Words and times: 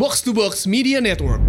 Box 0.00 0.24
to 0.24 0.32
Box 0.32 0.64
Media 0.64 0.96
Network. 0.96 1.44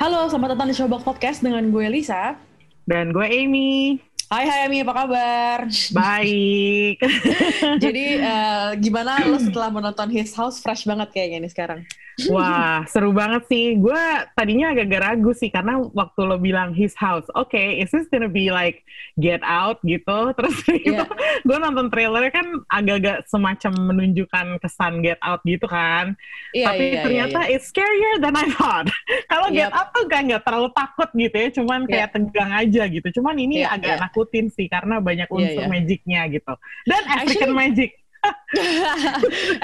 Halo, 0.00 0.24
selamat 0.32 0.56
datang 0.56 0.72
di 0.72 0.72
Showbox 0.72 1.04
Podcast 1.04 1.44
dengan 1.44 1.68
gue 1.68 1.84
Lisa. 1.92 2.40
Dan 2.88 3.12
gue 3.12 3.28
Amy. 3.28 4.00
Hai 4.30 4.46
hai 4.46 4.70
Ami, 4.70 4.86
apa 4.86 4.94
kabar? 4.94 5.66
Baik. 5.90 7.02
Jadi 7.82 8.22
uh, 8.22 8.78
gimana 8.78 9.26
lo 9.26 9.42
setelah 9.42 9.74
menonton 9.74 10.06
His 10.06 10.30
House 10.38 10.62
fresh 10.62 10.86
banget 10.86 11.10
kayaknya 11.10 11.42
nih 11.42 11.50
sekarang? 11.50 11.82
Wah, 12.28 12.84
seru 12.84 13.16
banget 13.16 13.48
sih. 13.48 13.80
Gue 13.80 13.96
tadinya 14.36 14.74
agak 14.76 15.00
ragu 15.00 15.32
sih 15.32 15.48
karena 15.48 15.80
waktu 15.80 16.20
lo 16.26 16.36
bilang 16.36 16.76
his 16.76 16.92
house, 16.98 17.24
oke, 17.32 17.48
okay, 17.48 17.80
is 17.80 17.88
this 17.94 18.10
gonna 18.12 18.28
be 18.28 18.52
like 18.52 18.84
Get 19.16 19.40
Out 19.46 19.80
gitu? 19.86 20.28
Terus 20.36 20.56
yeah. 20.84 21.08
gue 21.46 21.56
nonton 21.56 21.88
trailernya 21.88 22.32
kan 22.34 22.46
agak-agak 22.68 23.24
semacam 23.30 23.72
menunjukkan 23.94 24.46
kesan 24.60 25.00
Get 25.00 25.22
Out 25.24 25.40
gitu 25.48 25.64
kan. 25.64 26.18
Yeah, 26.52 26.74
Tapi 26.74 26.84
yeah, 26.92 27.02
ternyata 27.06 27.38
yeah, 27.46 27.48
yeah. 27.48 27.54
it's 27.56 27.72
scarier 27.72 28.14
than 28.20 28.36
I 28.36 28.46
thought. 28.52 28.92
Kalau 29.32 29.48
yep. 29.48 29.70
Get 29.70 29.72
Out 29.72 29.88
tuh 29.96 30.04
gak 30.10 30.22
nggak 30.28 30.42
terlalu 30.44 30.68
takut 30.76 31.08
gitu 31.14 31.36
ya, 31.36 31.48
cuman 31.54 31.80
kayak 31.88 32.08
yeah. 32.10 32.12
tegang 32.12 32.52
aja 32.52 32.82
gitu. 32.90 33.08
Cuman 33.20 33.36
ini 33.38 33.64
yeah, 33.64 33.72
agak 33.72 33.96
yeah. 33.96 34.02
Nakutin 34.20 34.52
sih 34.52 34.68
karena 34.68 35.00
banyak 35.00 35.28
unsur 35.32 35.48
yeah, 35.48 35.64
yeah. 35.64 35.72
magicnya 35.72 36.20
gitu. 36.28 36.52
Dan 36.84 37.02
African 37.08 37.56
Actually, 37.56 37.56
magic. 37.56 37.90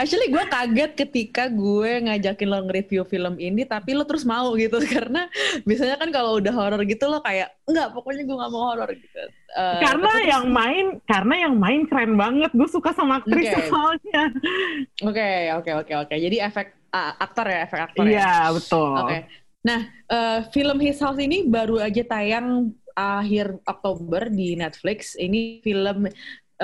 Actually 0.01 0.29
gue 0.33 0.45
kaget 0.49 0.93
ketika 0.97 1.53
gue 1.53 2.09
ngajakin 2.09 2.49
lo 2.49 2.65
nge-review 2.65 3.05
film 3.05 3.37
ini 3.37 3.69
tapi 3.69 3.93
lo 3.93 4.09
terus 4.09 4.25
mau 4.25 4.57
gitu 4.57 4.81
karena 4.97 5.29
biasanya 5.69 6.01
kan 6.01 6.09
kalau 6.09 6.41
udah 6.41 6.55
horor 6.57 6.81
gitu 6.89 7.05
lo 7.05 7.21
kayak 7.21 7.53
enggak 7.69 7.93
pokoknya 7.93 8.25
gue 8.25 8.37
gak 8.41 8.53
mau 8.57 8.73
horor 8.73 8.89
gitu. 8.97 9.21
Uh, 9.53 9.81
karena 9.85 10.13
yang 10.25 10.45
terus... 10.49 10.57
main 10.57 10.87
karena 11.05 11.35
yang 11.37 11.55
main 11.61 11.81
keren 11.85 12.17
banget 12.17 12.51
gue 12.57 12.69
suka 12.73 12.97
sama 12.97 13.21
aktris 13.21 13.45
okay. 13.45 13.69
soalnya. 13.69 14.23
Oke 15.05 15.29
oke 15.53 15.71
oke 15.85 15.93
oke 16.09 16.15
jadi 16.17 16.37
efek 16.49 16.73
uh, 16.97 17.13
aktor 17.21 17.45
ya 17.45 17.59
efek 17.69 17.81
aktor 17.93 18.05
ya. 18.09 18.13
Iya 18.17 18.33
betul. 18.57 18.93
Oke. 18.97 19.05
Okay. 19.05 19.21
Nah 19.69 19.81
uh, 20.09 20.39
film 20.49 20.81
His 20.81 20.97
House 21.05 21.21
ini 21.21 21.45
baru 21.45 21.77
aja 21.77 22.01
tayang 22.09 22.73
akhir 22.97 23.61
Oktober 23.69 24.33
di 24.33 24.57
Netflix. 24.57 25.15
Ini 25.21 25.61
film 25.61 26.09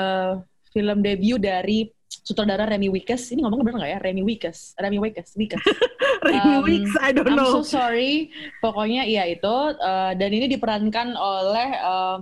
uh, 0.00 0.34
film 0.72 0.98
debut 1.04 1.36
dari 1.36 1.92
sutradara 2.08 2.64
Remy 2.64 2.88
Wickes. 2.88 3.32
Ini 3.36 3.44
ngomong 3.44 3.60
bener 3.60 3.76
nggak 3.84 3.92
ya? 3.92 3.98
Remy 4.00 4.22
Wickes. 4.24 4.72
Remy 4.80 4.98
Wickes. 4.98 5.36
Wickes. 5.36 5.60
Remy 6.28 6.54
um, 6.56 6.64
Wickes, 6.64 6.94
I 7.00 7.10
don't 7.12 7.36
know. 7.36 7.60
I'm 7.60 7.64
so 7.64 7.64
sorry. 7.64 8.32
Pokoknya 8.64 9.04
iya 9.04 9.28
itu. 9.28 9.56
Uh, 9.76 10.12
dan 10.16 10.30
ini 10.32 10.48
diperankan 10.48 11.12
oleh 11.16 11.68
uh, 11.84 12.18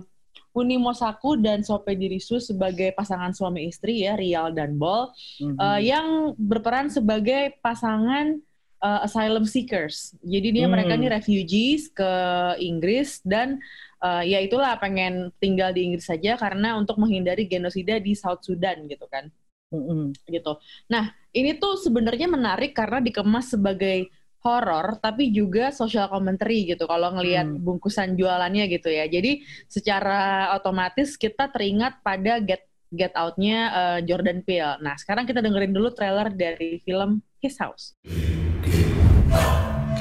Uni 0.50 0.82
Mosaku 0.82 1.38
dan 1.38 1.62
Sope 1.62 1.94
Dirisu 1.94 2.42
sebagai 2.42 2.90
pasangan 2.90 3.30
suami 3.30 3.70
istri 3.70 4.02
ya, 4.02 4.18
Rial 4.18 4.50
dan 4.50 4.74
Bol. 4.74 5.14
Mm 5.38 5.54
-hmm. 5.54 5.56
uh, 5.58 5.80
yang 5.80 6.06
berperan 6.34 6.90
sebagai 6.90 7.54
pasangan 7.62 8.38
uh, 8.82 9.00
asylum 9.06 9.46
seekers. 9.46 10.16
Jadi 10.24 10.60
dia 10.60 10.66
mm. 10.66 10.72
mereka 10.72 10.92
ini 10.96 11.06
refugees 11.06 11.92
ke 11.92 12.12
Inggris 12.58 13.22
dan 13.22 13.60
uh, 14.02 14.24
ya 14.24 14.40
itulah 14.40 14.76
pengen 14.80 15.30
tinggal 15.38 15.70
di 15.70 15.92
Inggris 15.92 16.08
saja 16.08 16.36
karena 16.36 16.76
untuk 16.76 16.96
menghindari 16.98 17.46
genosida 17.46 18.00
di 18.00 18.16
South 18.16 18.42
Sudan 18.44 18.88
gitu 18.88 19.06
kan. 19.06 19.28
Mm-hmm. 19.70 20.26
gitu. 20.34 20.58
Nah, 20.90 21.14
ini 21.30 21.54
tuh 21.54 21.78
sebenarnya 21.78 22.26
menarik 22.26 22.74
karena 22.74 22.98
dikemas 22.98 23.54
sebagai 23.54 24.10
horor 24.42 24.98
tapi 24.98 25.30
juga 25.30 25.70
social 25.70 26.10
commentary 26.10 26.66
gitu 26.66 26.90
kalau 26.90 27.14
ngelihat 27.14 27.46
mm. 27.46 27.62
bungkusan 27.62 28.18
jualannya 28.18 28.66
gitu 28.66 28.90
ya. 28.90 29.06
Jadi 29.06 29.46
secara 29.70 30.50
otomatis 30.58 31.14
kita 31.14 31.54
teringat 31.54 32.02
pada 32.02 32.42
Get 32.42 32.66
Get 32.90 33.14
Out-nya 33.14 33.58
uh, 33.70 33.98
Jordan 34.02 34.42
Peele. 34.42 34.82
Nah, 34.82 34.98
sekarang 34.98 35.22
kita 35.22 35.38
dengerin 35.38 35.70
dulu 35.70 35.94
trailer 35.94 36.34
dari 36.34 36.82
film 36.82 37.22
His 37.38 37.54
House. 37.62 37.94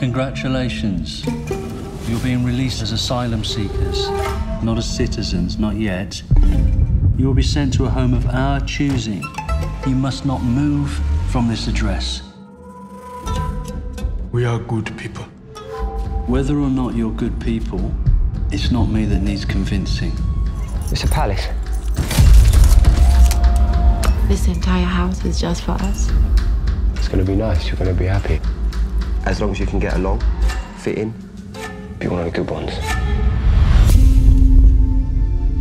Congratulations. 0.01 1.21
You're 2.09 2.19
being 2.21 2.43
released 2.43 2.81
as 2.81 2.91
asylum 2.91 3.43
seekers, 3.43 4.09
not 4.63 4.79
as 4.79 4.89
citizens, 4.89 5.59
not 5.59 5.75
yet. 5.75 6.23
You 7.15 7.27
will 7.27 7.35
be 7.35 7.43
sent 7.43 7.71
to 7.75 7.85
a 7.85 7.89
home 7.89 8.15
of 8.15 8.25
our 8.29 8.59
choosing. 8.61 9.23
You 9.85 9.93
must 9.93 10.25
not 10.25 10.41
move 10.41 10.89
from 11.29 11.47
this 11.47 11.67
address. 11.67 12.23
We 14.31 14.43
are 14.43 14.57
good 14.57 14.97
people. 14.97 15.23
Whether 16.25 16.57
or 16.57 16.71
not 16.71 16.95
you're 16.95 17.11
good 17.11 17.39
people, 17.39 17.93
it's 18.51 18.71
not 18.71 18.85
me 18.89 19.05
that 19.05 19.19
needs 19.19 19.45
convincing. 19.45 20.11
It's 20.91 21.03
a 21.03 21.07
palace. 21.07 21.45
This 24.27 24.47
entire 24.47 24.83
house 24.83 25.23
is 25.25 25.39
just 25.39 25.61
for 25.61 25.73
us. 25.73 26.09
It's 26.95 27.07
gonna 27.07 27.23
be 27.23 27.35
nice, 27.35 27.67
you're 27.67 27.77
gonna 27.77 27.93
be 27.93 28.05
happy. 28.05 28.41
As 29.25 29.39
long 29.39 29.51
as 29.51 29.59
you 29.59 29.67
can 29.67 29.77
get 29.77 29.93
along, 29.93 30.23
fit 30.77 30.97
in, 30.97 31.28
be 31.99 32.07
one 32.07 32.25
of 32.25 32.31
the 32.33 32.39
good 32.39 32.49
ones. 32.49 32.71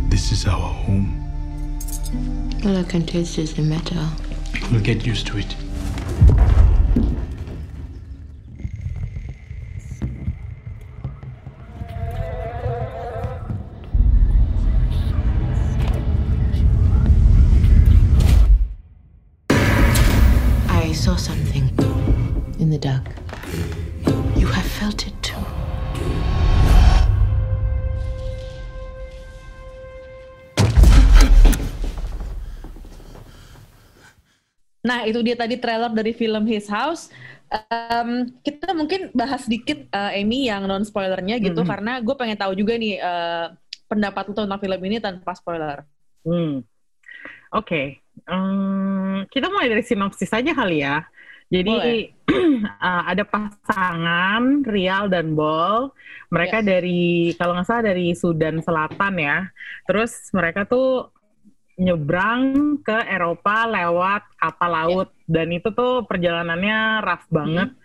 This 0.09 0.31
is 0.31 0.45
our 0.45 0.73
home. 0.73 1.25
All 2.65 2.77
I 2.77 2.83
can 2.83 3.05
taste 3.05 3.37
is 3.37 3.53
the 3.53 3.61
metal. 3.61 4.05
We'll 4.71 4.81
get 4.81 5.05
used 5.05 5.27
to 5.27 5.37
it. 5.37 5.55
Nah, 34.89 35.05
itu 35.05 35.21
dia 35.21 35.37
tadi 35.37 35.61
trailer 35.61 35.93
dari 35.93 36.17
film 36.17 36.49
His 36.49 36.65
House. 36.65 37.13
Um, 37.49 38.33
kita 38.41 38.73
mungkin 38.73 39.13
bahas 39.13 39.45
sedikit 39.45 39.85
uh, 39.93 40.13
Amy 40.13 40.49
yang 40.49 40.65
non 40.65 40.81
spoilernya 40.81 41.37
gitu, 41.37 41.61
-hmm. 41.61 41.69
karena 41.69 42.01
gue 42.01 42.15
pengen 42.17 42.37
tahu 42.37 42.57
juga 42.57 42.73
nih 42.77 42.97
uh, 42.97 43.53
pendapat 43.85 44.29
lu 44.29 44.33
tentang 44.33 44.61
film 44.61 44.81
ini 44.85 44.97
tanpa 44.97 45.33
spoiler. 45.37 45.85
Hmm. 46.25 46.65
Oke, 47.49 47.65
okay. 47.65 47.85
um, 48.29 49.25
kita 49.33 49.49
mulai 49.49 49.73
dari 49.73 49.81
sinopsis 49.81 50.29
saja 50.29 50.53
kali 50.53 50.85
ya. 50.85 51.01
Jadi 51.49 51.73
uh, 52.29 53.03
ada 53.11 53.25
pasangan 53.25 54.61
Rial 54.61 55.09
dan 55.09 55.33
Bol. 55.33 55.89
Mereka 56.29 56.61
yes. 56.61 56.65
dari 56.65 57.33
kalau 57.33 57.57
nggak 57.57 57.65
salah 57.65 57.83
dari 57.89 58.13
Sudan 58.13 58.61
Selatan 58.61 59.13
ya. 59.17 59.49
Terus 59.89 60.29
mereka 60.29 60.69
tuh 60.69 61.09
nyebrang 61.79 62.75
ke 62.83 62.97
Eropa 63.07 63.63
lewat 63.63 64.23
kapal 64.35 64.69
laut 64.69 65.07
yeah. 65.09 65.39
dan 65.39 65.47
itu 65.55 65.71
tuh 65.71 66.03
perjalanannya 66.03 67.01
rough 67.01 67.27
banget. 67.31 67.71
Mm. 67.71 67.79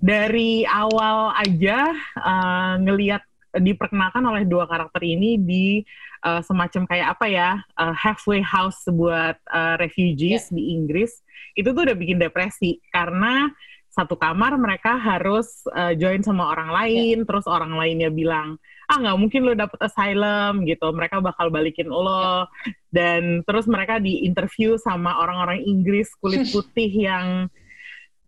Dari 0.00 0.64
awal 0.64 1.36
aja 1.36 1.92
uh, 2.16 2.80
ngelihat 2.80 3.20
diperkenalkan 3.58 4.22
oleh 4.22 4.46
dua 4.46 4.64
karakter 4.64 5.02
ini 5.02 5.34
di 5.36 5.82
uh, 6.22 6.40
semacam 6.40 6.86
kayak 6.86 7.08
apa 7.18 7.26
ya 7.26 7.50
uh, 7.76 7.92
halfway 7.92 8.40
house 8.40 8.86
buat 8.86 9.36
uh, 9.50 9.74
refugees 9.76 10.48
yeah. 10.48 10.54
di 10.54 10.62
Inggris 10.78 11.20
itu 11.58 11.74
tuh 11.74 11.82
udah 11.82 11.98
bikin 11.98 12.22
depresi 12.22 12.78
karena 12.94 13.50
satu 13.90 14.14
kamar 14.14 14.54
mereka 14.54 14.94
harus 14.94 15.66
uh, 15.74 15.90
join 15.98 16.22
sama 16.22 16.46
orang 16.54 16.70
lain 16.70 17.22
yeah. 17.22 17.26
terus 17.26 17.46
orang 17.50 17.74
lainnya 17.74 18.06
bilang 18.06 18.54
ah 18.86 18.96
nggak 18.98 19.18
mungkin 19.18 19.46
lo 19.46 19.54
dapet 19.54 19.78
asylum 19.82 20.62
gitu 20.66 20.86
mereka 20.94 21.18
bakal 21.18 21.50
balikin 21.50 21.90
lo 21.90 22.46
dan 22.90 23.42
terus 23.46 23.66
mereka 23.66 23.98
di 23.98 24.26
interview 24.26 24.78
sama 24.78 25.18
orang-orang 25.18 25.62
Inggris 25.62 26.10
kulit 26.22 26.46
putih 26.54 26.90
yang 26.90 27.50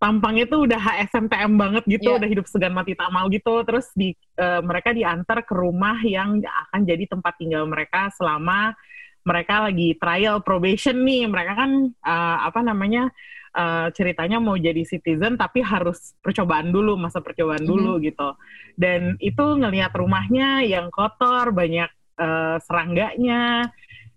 tampangnya 0.03 0.51
tuh 0.51 0.67
udah 0.67 0.79
HSMTM 0.79 1.55
banget 1.55 1.83
gitu 1.87 2.11
yeah. 2.11 2.19
udah 2.19 2.27
hidup 2.27 2.43
segan 2.51 2.75
mati 2.75 2.91
tak 2.91 3.07
mau 3.07 3.31
gitu 3.31 3.63
terus 3.63 3.87
di 3.95 4.11
uh, 4.35 4.59
mereka 4.59 4.91
diantar 4.91 5.47
ke 5.47 5.55
rumah 5.55 5.95
yang 6.03 6.43
akan 6.43 6.83
jadi 6.83 7.07
tempat 7.07 7.39
tinggal 7.39 7.63
mereka 7.63 8.11
selama 8.19 8.75
mereka 9.23 9.63
lagi 9.71 9.95
trial 9.95 10.43
probation 10.43 11.07
nih 11.07 11.23
mereka 11.31 11.55
kan 11.55 11.71
uh, 12.03 12.37
apa 12.43 12.59
namanya 12.59 13.07
uh, 13.53 13.87
ceritanya 13.93 14.37
mau 14.41 14.57
jadi 14.57 14.83
citizen 14.85 15.37
tapi 15.37 15.61
harus 15.61 16.17
percobaan 16.19 16.73
dulu 16.73 16.97
masa 16.99 17.21
percobaan 17.21 17.63
dulu 17.63 17.95
mm 17.95 17.99
-hmm. 17.99 18.07
gitu 18.09 18.29
dan 18.77 19.01
itu 19.21 19.45
ngelihat 19.57 19.93
rumahnya 19.93 20.65
yang 20.65 20.89
kotor 20.89 21.53
banyak 21.53 21.89
uh, 22.17 22.57
serangganya 22.65 23.69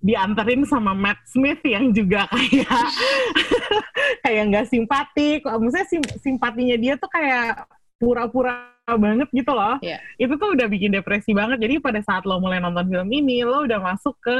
diantarin 0.06 0.62
sama 0.68 0.92
Matt 0.92 1.24
Smith 1.26 1.60
yang 1.64 1.90
juga 1.90 2.28
kayak 2.32 2.78
kayak 4.22 4.42
nggak 4.52 4.66
simpatik. 4.70 5.42
Maksudnya 5.42 5.86
sim 5.88 6.02
simpatinya 6.22 6.76
dia 6.78 6.94
tuh 7.00 7.10
kayak 7.10 7.66
pura-pura 7.96 8.70
banget 8.86 9.26
gitu 9.34 9.50
loh. 9.50 9.80
Iya. 9.82 9.98
Itu 10.20 10.38
tuh 10.38 10.54
udah 10.54 10.70
bikin 10.70 10.94
depresi 10.94 11.34
banget. 11.34 11.58
Jadi 11.58 11.82
pada 11.82 11.98
saat 12.04 12.22
lo 12.22 12.38
mulai 12.38 12.62
nonton 12.62 12.86
film 12.86 13.08
ini, 13.10 13.42
lo 13.42 13.66
udah 13.66 13.82
masuk 13.82 14.14
ke 14.22 14.38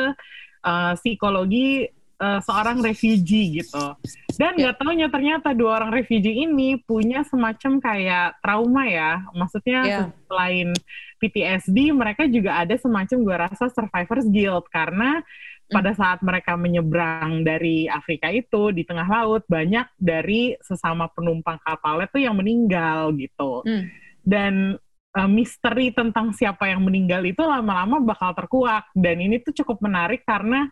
uh, 0.63 0.93
psikologi 0.95 1.91
uh, 2.21 2.41
seorang 2.45 2.81
refugee 2.81 3.63
gitu. 3.63 3.97
Dan 4.37 4.57
nggak 4.57 4.77
taunya 4.81 5.09
ternyata 5.09 5.57
dua 5.57 5.81
orang 5.81 5.93
refugee 5.93 6.45
ini 6.45 6.81
punya 6.85 7.25
semacam 7.25 7.81
kayak 7.81 8.29
trauma 8.45 8.85
ya. 8.89 9.25
Maksudnya 9.33 9.81
Iya. 9.85 10.01
selain 10.29 10.69
PTSD, 11.17 11.97
mereka 11.97 12.29
juga 12.29 12.61
ada 12.61 12.77
semacam 12.77 13.19
gue 13.25 13.37
rasa 13.37 13.65
survivor's 13.73 14.29
guilt 14.29 14.69
karena 14.69 15.25
pada 15.67 15.91
saat 15.99 16.23
mereka 16.23 16.55
menyeberang 16.55 17.43
dari 17.43 17.91
Afrika 17.91 18.31
itu 18.31 18.71
di 18.71 18.87
tengah 18.87 19.03
laut 19.03 19.43
banyak 19.51 19.91
dari 19.99 20.55
sesama 20.63 21.11
penumpang 21.11 21.59
kapalnya 21.59 22.07
tuh 22.07 22.23
yang 22.23 22.39
meninggal 22.39 23.11
gitu. 23.19 23.67
Hmm. 23.67 23.91
Dan 24.23 24.79
uh, 25.17 25.31
misteri 25.31 25.91
tentang 25.91 26.31
siapa 26.37 26.71
yang 26.71 26.87
meninggal 26.87 27.25
itu 27.27 27.43
lama-lama 27.43 27.99
bakal 27.99 28.37
terkuak 28.37 28.87
dan 28.95 29.17
ini 29.19 29.43
tuh 29.43 29.57
cukup 29.65 29.83
menarik 29.83 30.23
karena 30.23 30.71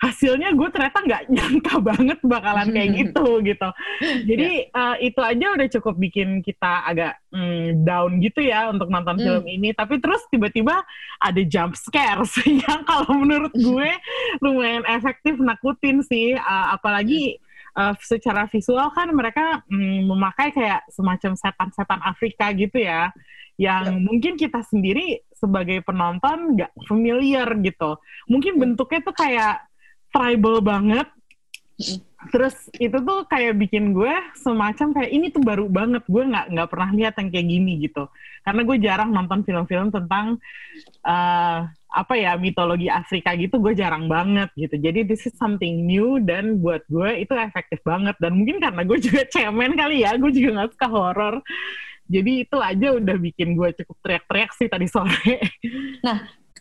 hasilnya 0.00 0.56
gue 0.56 0.68
ternyata 0.72 0.98
nggak 1.04 1.22
nyangka 1.28 1.74
banget 1.92 2.18
bakalan 2.24 2.68
kayak 2.72 2.90
gitu 3.04 3.44
gitu. 3.44 3.68
Jadi 4.00 4.72
uh, 4.72 4.96
itu 4.96 5.20
aja 5.20 5.46
udah 5.52 5.68
cukup 5.78 5.94
bikin 6.00 6.40
kita 6.40 6.88
agak 6.88 7.20
mm, 7.28 7.84
down 7.84 8.16
gitu 8.24 8.40
ya 8.40 8.72
untuk 8.72 8.88
nonton 8.88 9.12
Hmm. 9.20 9.24
film 9.26 9.44
ini. 9.46 9.76
Tapi 9.76 10.00
terus 10.00 10.24
tiba-tiba 10.32 10.80
ada 11.20 11.42
jump 11.44 11.76
scares 11.76 12.32
yang 12.64 12.82
kalau 12.88 13.12
menurut 13.12 13.52
gue 13.52 13.90
lumayan 14.40 14.88
efektif 14.88 15.36
nakutin 15.36 16.00
sih. 16.00 16.32
Uh, 16.32 16.66
apalagi 16.72 17.36
uh, 17.76 17.92
secara 18.00 18.48
visual 18.48 18.88
kan 18.96 19.12
mereka 19.12 19.60
mm, 19.68 20.08
memakai 20.08 20.48
kayak 20.56 20.88
semacam 20.88 21.36
setan-setan 21.36 22.00
Afrika 22.00 22.48
gitu 22.56 22.80
ya 22.80 23.12
yang 23.60 24.00
mungkin 24.00 24.40
kita 24.40 24.64
sendiri 24.64 25.20
sebagai 25.36 25.84
penonton 25.84 26.56
nggak 26.56 26.72
familiar 26.88 27.44
gitu. 27.60 28.00
Mungkin 28.24 28.56
bentuknya 28.56 29.04
tuh 29.04 29.12
kayak 29.12 29.69
tribal 30.10 30.62
banget. 30.62 31.08
Terus 32.28 32.52
itu 32.76 32.92
tuh 33.00 33.24
kayak 33.24 33.56
bikin 33.56 33.96
gue 33.96 34.12
semacam 34.36 34.92
kayak 34.92 35.10
ini 35.10 35.32
tuh 35.32 35.40
baru 35.40 35.66
banget. 35.72 36.04
Gue 36.04 36.28
nggak 36.28 36.52
nggak 36.52 36.68
pernah 36.68 36.90
lihat 36.92 37.14
yang 37.16 37.28
kayak 37.32 37.46
gini 37.48 37.72
gitu. 37.88 38.04
Karena 38.44 38.60
gue 38.68 38.76
jarang 38.76 39.10
nonton 39.10 39.40
film-film 39.40 39.88
tentang 39.88 40.36
eh, 41.08 41.58
apa 41.90 42.14
ya 42.14 42.36
mitologi 42.36 42.92
Afrika 42.92 43.32
gitu. 43.32 43.56
Gue 43.56 43.72
jarang 43.72 44.04
banget 44.04 44.52
gitu. 44.52 44.76
Jadi 44.76 45.08
this 45.08 45.24
is 45.24 45.34
something 45.40 45.88
new 45.88 46.20
dan 46.20 46.60
buat 46.60 46.84
gue 46.92 47.24
itu 47.24 47.32
efektif 47.32 47.80
banget. 47.88 48.14
Dan 48.20 48.36
mungkin 48.36 48.60
karena 48.60 48.84
gue 48.84 48.98
juga 49.00 49.24
cemen 49.24 49.72
kali 49.72 50.04
ya. 50.04 50.12
Gue 50.20 50.28
juga 50.28 50.60
nggak 50.60 50.70
suka 50.76 50.88
horor. 50.92 51.40
Jadi 52.10 52.42
itu 52.42 52.58
aja 52.58 52.88
udah 52.98 53.16
bikin 53.16 53.54
gue 53.54 53.70
cukup 53.80 53.96
teriak-teriak 54.02 54.50
sih 54.58 54.66
tadi 54.66 54.90
sore. 54.90 55.40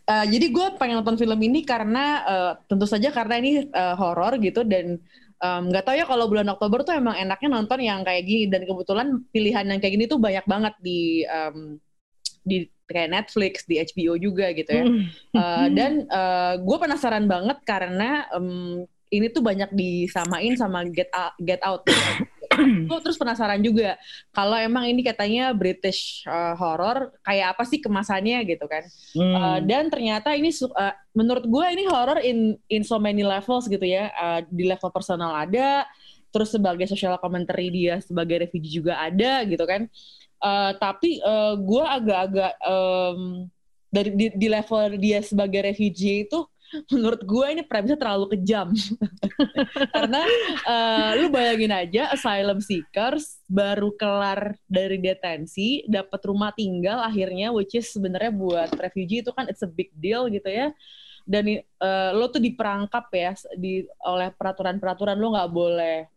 Uh, 0.10 0.26
jadi 0.26 0.50
gue 0.50 0.68
pengen 0.82 1.06
nonton 1.06 1.22
film 1.22 1.38
ini 1.38 1.62
karena 1.62 2.26
uh, 2.26 2.52
tentu 2.66 2.90
saja 2.90 3.14
karena 3.14 3.38
ini 3.38 3.70
uh, 3.70 3.94
horor 3.94 4.42
gitu 4.42 4.66
dan 4.66 4.98
um, 5.38 5.70
nggak 5.70 5.86
tahu 5.86 5.96
ya 6.02 6.06
kalau 6.10 6.26
bulan 6.26 6.50
Oktober 6.50 6.82
tuh 6.82 6.98
emang 6.98 7.14
enaknya 7.14 7.50
nonton 7.54 7.78
yang 7.78 8.02
kayak 8.02 8.26
gini 8.26 8.50
dan 8.50 8.66
kebetulan 8.66 9.22
pilihan 9.30 9.70
yang 9.70 9.78
kayak 9.78 9.94
gini 9.94 10.06
tuh 10.10 10.18
banyak 10.18 10.46
banget 10.50 10.74
di 10.82 11.24
um, 11.30 11.78
di 12.42 12.66
kayak 12.90 13.10
Netflix, 13.14 13.70
di 13.70 13.78
HBO 13.78 14.18
juga 14.18 14.50
gitu 14.50 14.72
ya. 14.74 14.86
Uh, 15.38 15.68
dan 15.78 16.10
uh, 16.10 16.58
gue 16.58 16.78
penasaran 16.82 17.30
banget 17.30 17.62
karena 17.62 18.26
um, 18.34 18.82
ini 19.14 19.30
tuh 19.30 19.46
banyak 19.46 19.70
disamain 19.74 20.58
sama 20.58 20.86
Get 20.90 21.14
Out. 21.14 21.38
Get 21.38 21.62
Out. 21.62 21.86
Gue 22.62 23.00
terus 23.04 23.18
penasaran 23.18 23.60
juga 23.64 23.96
kalau 24.36 24.56
emang 24.60 24.86
ini 24.88 25.02
katanya 25.02 25.52
British 25.56 26.24
uh, 26.28 26.54
horror 26.58 27.14
kayak 27.24 27.56
apa 27.58 27.64
sih 27.68 27.80
kemasannya 27.80 28.44
gitu 28.46 28.66
kan. 28.68 28.84
Hmm. 29.16 29.36
Uh, 29.36 29.60
dan 29.64 29.88
ternyata 29.88 30.36
ini 30.36 30.52
uh, 30.52 30.96
menurut 31.16 31.46
gue 31.48 31.66
ini 31.74 31.84
horror 31.88 32.20
in 32.22 32.56
in 32.72 32.84
so 32.84 33.00
many 33.00 33.24
levels 33.24 33.66
gitu 33.66 33.84
ya. 33.84 34.12
Uh, 34.16 34.40
di 34.50 34.68
level 34.68 34.90
personal 34.92 35.32
ada, 35.36 35.88
terus 36.30 36.54
sebagai 36.54 36.86
social 36.86 37.18
commentary 37.18 37.72
dia 37.72 38.02
sebagai 38.04 38.46
refugee 38.46 38.80
juga 38.82 39.00
ada 39.00 39.44
gitu 39.48 39.64
kan. 39.64 39.88
Uh, 40.40 40.72
tapi 40.80 41.20
uh, 41.20 41.60
gue 41.60 41.84
agak-agak 41.84 42.54
um, 42.64 43.50
dari 43.92 44.14
di, 44.16 44.26
di 44.38 44.48
level 44.48 44.96
dia 45.02 45.20
sebagai 45.20 45.66
refugee 45.66 46.30
itu 46.30 46.46
menurut 46.94 47.22
gue 47.26 47.46
ini 47.50 47.64
premisnya 47.66 47.98
terlalu 47.98 48.38
kejam. 48.38 48.70
Karena 49.96 50.22
uh, 50.66 51.12
lu 51.18 51.34
bayangin 51.34 51.74
aja 51.74 52.14
asylum 52.14 52.62
seekers 52.62 53.42
baru 53.50 53.94
kelar 53.98 54.54
dari 54.70 55.02
detensi 55.02 55.86
dapat 55.90 56.22
rumah 56.30 56.54
tinggal 56.54 57.02
akhirnya 57.02 57.50
which 57.50 57.74
is 57.74 57.90
sebenarnya 57.90 58.30
buat 58.30 58.70
refugee 58.78 59.26
itu 59.26 59.34
kan 59.34 59.50
it's 59.50 59.66
a 59.66 59.70
big 59.70 59.90
deal 59.98 60.30
gitu 60.30 60.48
ya. 60.48 60.70
Dan 61.30 61.62
uh, 61.82 62.10
lo 62.18 62.30
tuh 62.34 62.42
diperangkap 62.42 63.06
ya 63.14 63.34
di 63.54 63.86
oleh 64.02 64.34
peraturan-peraturan. 64.34 65.18
Lo 65.18 65.34
nggak 65.38 65.52
boleh 65.54 66.10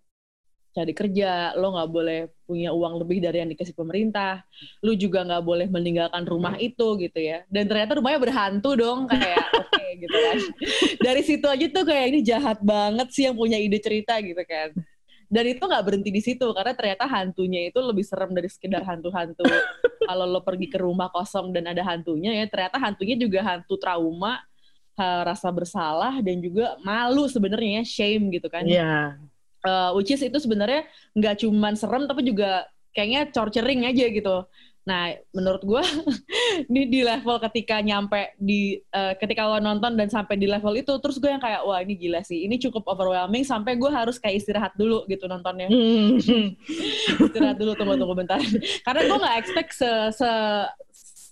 cari 0.73 0.93
kerja, 0.97 1.53
lo 1.53 1.77
nggak 1.77 1.91
boleh 1.93 2.21
punya 2.49 2.73
uang 2.73 3.05
lebih 3.05 3.21
dari 3.21 3.45
yang 3.45 3.51
dikasih 3.53 3.77
pemerintah, 3.77 4.41
lo 4.81 4.97
juga 4.97 5.21
nggak 5.21 5.45
boleh 5.45 5.67
meninggalkan 5.69 6.25
rumah 6.25 6.57
itu 6.57 6.97
gitu 6.97 7.21
ya. 7.21 7.45
Dan 7.53 7.69
ternyata 7.69 8.01
rumahnya 8.01 8.21
berhantu 8.21 8.71
dong, 8.73 9.05
kayak 9.05 9.45
oke 9.61 9.82
gitu 9.99 10.17
kan. 10.17 10.39
Dari 11.07 11.23
situ 11.25 11.47
aja 11.49 11.67
tuh 11.69 11.85
kayak 11.85 12.07
ini 12.13 12.21
jahat 12.25 12.59
banget 12.63 13.09
sih 13.13 13.29
yang 13.29 13.37
punya 13.37 13.59
ide 13.59 13.79
cerita 13.81 14.17
gitu 14.23 14.41
kan. 14.45 14.73
Dan 15.33 15.45
itu 15.49 15.65
nggak 15.65 15.85
berhenti 15.85 16.11
di 16.13 16.21
situ 16.21 16.45
karena 16.53 16.77
ternyata 16.77 17.09
hantunya 17.09 17.73
itu 17.73 17.81
lebih 17.81 18.05
serem 18.05 18.37
dari 18.37 18.53
sekedar 18.53 18.85
hantu-hantu. 18.85 19.45
Kalau 20.09 20.29
lo 20.29 20.45
pergi 20.45 20.69
ke 20.69 20.77
rumah 20.77 21.09
kosong 21.09 21.57
dan 21.57 21.73
ada 21.73 21.81
hantunya 21.81 22.37
ya, 22.37 22.45
ternyata 22.51 22.77
hantunya 22.77 23.17
juga 23.17 23.41
hantu 23.41 23.81
trauma, 23.81 24.45
rasa 24.99 25.49
bersalah 25.49 26.21
dan 26.21 26.37
juga 26.37 26.77
malu 26.85 27.25
sebenarnya 27.33 27.81
shame 27.81 28.29
gitu 28.29 28.53
kan. 28.53 28.69
Iya. 28.69 28.81
Yeah 29.17 29.33
uh, 29.67 29.91
which 29.97 30.11
is 30.11 30.23
itu 30.23 30.39
sebenarnya 30.39 30.87
nggak 31.15 31.43
cuman 31.43 31.75
serem 31.79 32.05
tapi 32.07 32.27
juga 32.27 32.67
kayaknya 32.93 33.31
torturing 33.33 33.89
aja 33.89 34.07
gitu. 34.11 34.37
Nah, 34.83 35.15
menurut 35.31 35.63
gue 35.63 35.83
ini 36.71 36.91
di 36.91 37.01
level 37.07 37.39
ketika 37.39 37.79
nyampe 37.79 38.35
di 38.35 38.83
uh, 38.91 39.15
ketika 39.15 39.47
lo 39.47 39.63
nonton 39.63 39.95
dan 39.95 40.11
sampai 40.11 40.35
di 40.35 40.51
level 40.51 40.75
itu, 40.75 40.91
terus 40.99 41.23
gue 41.23 41.31
yang 41.31 41.39
kayak 41.43 41.63
wah 41.63 41.79
ini 41.79 41.95
gila 41.95 42.21
sih, 42.27 42.43
ini 42.43 42.59
cukup 42.59 42.83
overwhelming 42.91 43.47
sampai 43.47 43.79
gue 43.79 43.91
harus 43.91 44.19
kayak 44.19 44.43
istirahat 44.43 44.73
dulu 44.75 45.07
gitu 45.07 45.31
nontonnya. 45.31 45.71
istirahat 47.31 47.57
dulu 47.63 47.79
tunggu-tunggu 47.79 48.15
bentar. 48.27 48.43
Karena 48.83 49.01
gue 49.07 49.19
nggak 49.23 49.37
expect 49.39 49.71
se, 49.79 49.91
se 50.19 50.31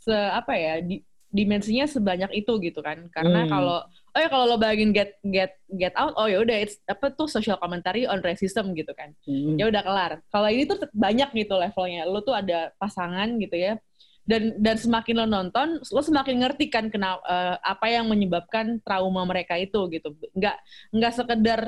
se 0.00 0.16
apa 0.16 0.54
ya 0.56 0.80
di, 0.80 1.02
dimensinya 1.30 1.86
sebanyak 1.90 2.30
itu 2.34 2.52
gitu 2.62 2.80
kan. 2.80 3.10
Karena 3.10 3.46
Hmm. 3.46 3.50
kalau 3.50 3.78
oh 4.10 4.20
ya 4.20 4.28
kalau 4.28 4.44
lo 4.50 4.56
bayangin 4.58 4.90
get 4.90 5.16
get 5.22 5.54
get 5.70 5.94
out 5.94 6.14
oh 6.18 6.26
ya 6.26 6.42
udah 6.42 6.56
it's 6.66 6.78
apa 6.90 7.14
tuh 7.14 7.30
social 7.30 7.56
commentary 7.58 8.04
on 8.10 8.18
racism 8.20 8.74
gitu 8.74 8.90
kan. 8.94 9.14
Hmm. 9.24 9.54
ya 9.58 9.70
udah 9.70 9.82
kelar. 9.86 10.12
Kalau 10.28 10.48
ini 10.50 10.66
tuh 10.66 10.78
banyak 10.90 11.30
gitu 11.34 11.54
levelnya. 11.54 12.06
Lo 12.06 12.20
tuh 12.20 12.34
ada 12.34 12.74
pasangan 12.76 13.28
gitu 13.38 13.54
ya. 13.54 13.78
Dan 14.26 14.58
dan 14.62 14.76
semakin 14.78 15.14
lo 15.22 15.26
nonton 15.26 15.82
lo 15.82 16.00
semakin 16.04 16.42
ngerti 16.46 16.70
kan 16.70 16.86
kenapa 16.92 17.22
eh, 17.26 17.56
apa 17.62 17.86
yang 17.90 18.06
menyebabkan 18.06 18.78
trauma 18.82 19.22
mereka 19.26 19.54
itu 19.58 19.78
gitu. 19.90 20.14
Nggak 20.34 20.56
nggak 20.94 21.12
sekedar 21.14 21.60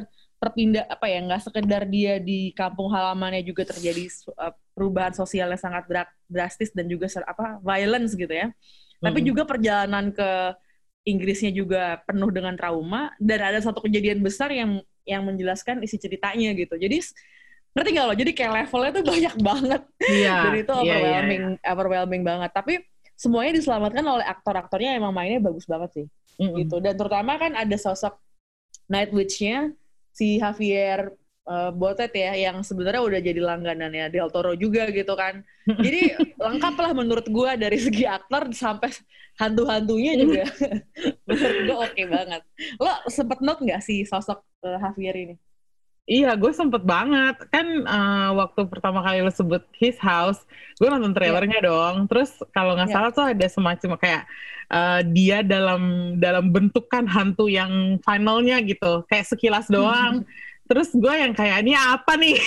perpindah 0.42 0.90
apa 0.90 1.06
ya 1.06 1.22
nggak 1.22 1.42
sekedar 1.46 1.87
dia 1.87 2.18
di 2.18 2.50
kampung 2.58 2.90
halamannya 2.90 3.46
juga 3.46 3.62
terjadi 3.70 4.04
eh, 4.11 4.54
perubahan 4.75 5.14
sosial 5.14 5.50
yang 5.54 5.62
sangat 5.62 5.87
dra- 5.87 6.14
drastis 6.26 6.75
dan 6.75 6.90
juga 6.90 7.06
ser- 7.06 7.26
apa 7.26 7.62
violence 7.62 8.18
gitu 8.18 8.30
ya. 8.34 8.50
Tapi 9.02 9.18
Mm-mm. 9.18 9.28
juga 9.34 9.42
perjalanan 9.42 10.14
ke 10.14 10.30
Inggrisnya 11.02 11.50
juga 11.50 11.99
penuh 12.06 12.30
dengan 12.30 12.54
trauma 12.54 13.11
dan 13.18 13.42
ada 13.42 13.59
satu 13.59 13.82
kejadian 13.82 14.23
besar 14.23 14.54
yang 14.54 14.78
yang 15.02 15.26
menjelaskan 15.26 15.82
isi 15.82 15.99
ceritanya 15.99 16.54
gitu. 16.54 16.78
Jadi 16.78 17.02
ngerti 17.75 17.88
nggak 17.90 18.06
lo? 18.06 18.14
Jadi 18.14 18.30
kayak 18.37 18.52
levelnya 18.54 18.90
tuh 18.94 19.04
banyak 19.04 19.35
banget 19.42 19.82
Iya. 20.06 20.37
dan 20.47 20.54
itu 20.54 20.73
iya, 20.73 20.78
iya, 20.78 20.94
overwhelming, 20.94 21.44
overwhelming 21.59 22.23
banget. 22.23 22.50
Tapi 22.54 22.75
semuanya 23.18 23.52
diselamatkan 23.59 24.04
oleh 24.06 24.26
aktor-aktornya 24.26 24.99
emang 24.99 25.14
mainnya 25.14 25.42
bagus 25.42 25.66
banget 25.66 25.90
sih 25.94 26.06
iya. 26.38 26.47
Mm-mm. 26.47 26.59
gitu. 26.62 26.76
Dan 26.78 26.94
terutama 26.94 27.38
kan 27.38 27.52
ada 27.59 27.76
sosok 27.78 28.14
Night 28.87 29.11
Witch-nya 29.11 29.75
si 30.12 30.38
Javier 30.38 31.16
uh, 31.46 31.70
Botet 31.70 32.12
ya 32.14 32.32
yang 32.34 32.62
sebenarnya 32.62 33.02
udah 33.02 33.20
jadi 33.22 33.40
langganannya 33.40 34.11
Del 34.11 34.28
Toro 34.30 34.54
juga 34.54 34.88
gitu 34.90 35.14
kan. 35.14 35.42
Jadi 35.84 36.18
lengkap 36.42 36.75
lah 36.75 36.90
menurut 36.90 37.26
gua 37.30 37.54
dari 37.54 37.78
segi 37.78 38.02
aktor 38.02 38.50
sampai 38.50 38.90
hantu-hantunya 39.38 40.18
juga. 40.22 40.42
menurut 41.30 41.58
gua 41.66 41.76
oke 41.87 42.02
banget. 42.06 42.42
Lo 42.82 42.92
sempet 43.06 43.38
note 43.40 43.62
nggak 43.62 43.82
sih 43.82 44.02
sosok 44.02 44.42
uh, 44.62 44.78
Javier 44.82 45.16
ini? 45.16 45.37
Iya, 46.02 46.34
gue 46.34 46.50
sempet 46.50 46.82
banget. 46.82 47.38
Kan 47.54 47.87
eh, 47.87 48.30
waktu 48.34 48.66
pertama 48.66 49.06
kali 49.06 49.22
lo 49.22 49.30
sebut 49.30 49.62
His 49.78 49.94
House, 50.02 50.42
gue 50.75 50.90
nonton 50.90 51.14
trailernya 51.14 51.62
dong. 51.62 52.11
Terus 52.11 52.42
kalau 52.50 52.75
nggak 52.75 52.90
Iya. 52.90 52.96
salah 52.99 53.11
tuh 53.14 53.22
ada 53.30 53.46
semacam 53.46 53.90
kayak 53.94 54.22
eh, 54.66 55.00
dia 55.14 55.46
dalam 55.46 56.14
dalam 56.18 56.50
bentukan 56.50 57.06
hantu 57.06 57.46
yang 57.46 58.02
finalnya 58.02 58.58
gitu. 58.66 59.06
Kayak 59.06 59.30
sekilas 59.30 59.70
doang. 59.70 60.26
Terus 60.62 60.88
gue 60.90 61.11
yang 61.12 61.33
kayak 61.33 61.61
ini 61.61 61.75
apa 61.75 62.14
nih 62.14 62.38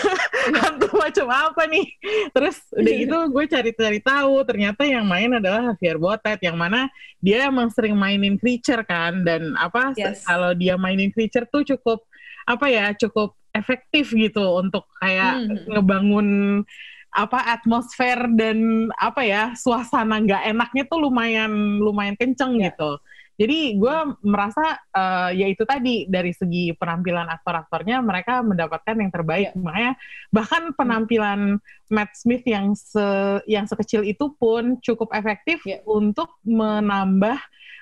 hantu 0.62 0.88
macam 0.92 1.26
apa 1.28 1.62
nih 1.66 1.86
terus 2.30 2.62
udah 2.72 2.92
gitu 2.94 3.16
gue 3.28 3.44
cari-cari 3.46 4.00
tahu 4.00 4.34
ternyata 4.42 4.82
yang 4.82 5.04
main 5.04 5.34
adalah 5.34 5.74
Javier 5.74 5.98
Botet 5.98 6.38
yang 6.40 6.56
mana 6.56 6.88
dia 7.18 7.46
emang 7.46 7.68
sering 7.68 7.94
mainin 7.94 8.38
creature 8.38 8.82
kan 8.82 9.22
dan 9.22 9.52
apa 9.56 9.92
Yes. 9.92 10.22
kalau 10.22 10.52
dia 10.52 10.76
mainin 10.76 11.10
creature 11.10 11.44
tuh 11.46 11.66
cukup 11.66 12.06
apa 12.44 12.66
ya 12.66 12.94
cukup 12.94 13.34
efektif 13.50 14.12
gitu 14.12 14.42
untuk 14.56 14.86
kayak 14.96 15.34
Hmm. 15.36 15.56
ngebangun 15.68 16.28
apa 17.10 17.40
atmosfer 17.50 18.28
dan 18.36 18.58
apa 18.94 19.24
ya 19.24 19.42
suasana 19.56 20.20
nggak 20.20 20.42
enaknya 20.46 20.84
tuh 20.84 21.00
lumayan 21.00 21.50
lumayan 21.80 22.12
kenceng 22.14 22.60
Ya. 22.60 22.70
gitu. 22.70 23.00
Jadi 23.36 23.76
gue 23.76 23.96
merasa 24.24 24.80
eh, 24.96 25.30
ya 25.44 25.46
itu 25.52 25.62
tadi 25.68 26.08
dari 26.08 26.32
segi 26.32 26.72
penampilan 26.72 27.28
aktor-aktornya 27.28 28.00
mereka 28.00 28.40
mendapatkan 28.40 28.96
yang 28.96 29.12
terbaik. 29.12 29.52
Makanya 29.52 29.92
bahkan 30.32 30.72
penampilan 30.72 31.60
Matt 31.92 32.16
Smith 32.16 32.42
yang 32.48 32.72
se 32.72 33.04
yang 33.44 33.68
sekecil 33.68 34.02
itu 34.08 34.32
pun 34.40 34.80
cukup 34.80 35.12
efektif 35.12 35.60
Ya. 35.68 35.84
untuk 35.84 36.32
menambah 36.46 37.36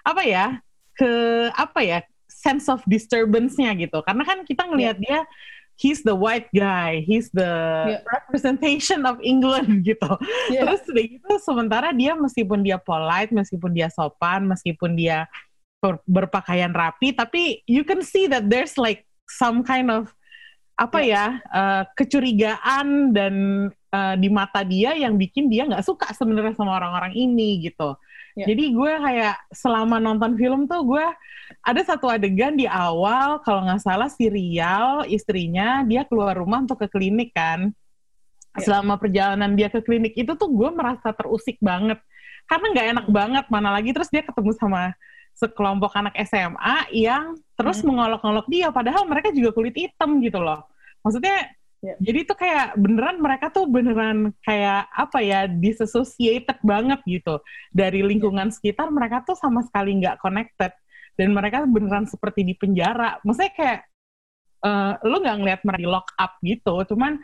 apa 0.04 0.22
ya 0.26 0.58
ke 0.94 1.12
apa 1.54 1.80
ya 1.82 1.98
sense 2.26 2.66
of 2.68 2.82
disturbance-nya 2.84 3.72
gitu. 3.78 4.02
Karena 4.04 4.26
kan 4.26 4.42
kita 4.42 4.66
ngelihat 4.68 4.98
dia 5.00 5.22
he's 5.74 6.02
the 6.02 6.14
white 6.14 6.46
guy, 6.54 7.02
he's 7.02 7.30
the 7.34 7.50
Ya. 7.84 7.98
representation 8.06 9.02
of 9.04 9.18
England 9.20 9.82
gitu. 9.88 10.10
Iya. 10.50 10.66
Terus 10.66 10.80
udah 10.88 11.04
gitu 11.04 11.32
sementara 11.42 11.88
dia 11.90 12.14
meskipun 12.14 12.62
dia 12.62 12.78
polite, 12.78 13.34
meskipun 13.34 13.74
dia 13.74 13.90
sopan, 13.90 14.46
meskipun 14.46 14.94
dia 14.94 15.26
ber- 15.82 16.02
berpakaian 16.06 16.72
rapi, 16.72 17.12
tapi 17.12 17.60
you 17.66 17.82
can 17.82 18.00
see 18.00 18.24
that 18.26 18.46
there's 18.48 18.78
like 18.78 19.04
some 19.26 19.60
kind 19.62 19.90
of 19.90 20.10
apa 20.74 20.98
ya 21.06 21.24
eh, 21.54 21.82
kecurigaan 21.94 23.14
dan 23.14 23.34
eh, 23.94 24.14
di 24.18 24.28
mata 24.28 24.60
dia 24.66 24.90
yang 24.98 25.14
bikin 25.14 25.46
dia 25.46 25.62
nggak 25.70 25.86
suka 25.86 26.10
sebenarnya 26.10 26.58
sama 26.58 26.74
orang-orang 26.74 27.14
ini 27.14 27.70
gitu. 27.70 27.94
Ya. 28.34 28.50
Jadi 28.50 28.74
gue 28.74 28.92
kayak 28.98 29.36
selama 29.54 30.02
nonton 30.02 30.34
film 30.34 30.66
tuh 30.66 30.82
gue 30.82 31.06
ada 31.62 31.80
satu 31.86 32.10
adegan 32.10 32.58
di 32.58 32.66
awal 32.66 33.38
kalau 33.46 33.62
nggak 33.62 33.78
salah 33.78 34.10
si 34.10 34.26
Rial 34.26 35.06
istrinya 35.06 35.86
dia 35.86 36.02
keluar 36.02 36.34
rumah 36.34 36.66
untuk 36.66 36.82
ke 36.82 36.90
klinik 36.90 37.30
kan. 37.30 37.70
Ya. 38.58 38.66
Selama 38.66 38.98
perjalanan 38.98 39.54
dia 39.54 39.70
ke 39.70 39.78
klinik 39.86 40.18
itu 40.18 40.34
tuh 40.34 40.50
gue 40.50 40.70
merasa 40.74 41.14
terusik 41.14 41.62
banget 41.62 42.02
karena 42.50 42.66
nggak 42.74 42.86
enak 42.98 43.06
banget 43.08 43.44
mana 43.48 43.70
lagi 43.72 43.90
terus 43.94 44.10
dia 44.12 44.20
ketemu 44.20 44.52
sama 44.58 44.92
sekelompok 45.34 45.90
anak 45.98 46.14
SMA 46.26 46.76
yang 46.94 47.34
terus 47.58 47.82
Hmm. 47.82 47.94
mengolok-olok 47.94 48.46
dia 48.46 48.70
padahal 48.70 49.06
mereka 49.06 49.34
juga 49.34 49.50
kulit 49.54 49.74
hitam 49.74 50.18
gitu 50.22 50.38
loh. 50.38 50.62
Maksudnya 51.02 51.54
Ya. 51.84 52.00
jadi 52.00 52.24
tuh 52.24 52.38
kayak 52.40 52.80
beneran 52.80 53.20
mereka 53.20 53.52
tuh 53.52 53.68
beneran 53.68 54.32
kayak 54.40 54.88
apa 54.88 55.20
ya 55.20 55.44
disassociated 55.44 56.56
banget 56.64 56.96
gitu 57.04 57.44
dari 57.76 58.00
lingkungan 58.00 58.48
sekitar 58.48 58.88
mereka 58.88 59.20
tuh 59.20 59.36
sama 59.36 59.60
sekali 59.68 59.92
nggak 60.00 60.16
connected 60.16 60.72
dan 61.14 61.28
mereka 61.30 61.62
beneran 61.68 62.06
seperti 62.10 62.42
di 62.42 62.54
penjara. 62.58 63.20
Maksudnya 63.22 63.52
kayak 63.54 63.80
eh, 64.64 64.92
lu 65.06 65.16
nggak 65.22 65.36
ngeliat 65.40 65.60
mereka 65.62 65.82
di 65.82 65.88
lock 65.88 66.08
up 66.16 66.32
gitu, 66.42 66.74
cuman 66.94 67.20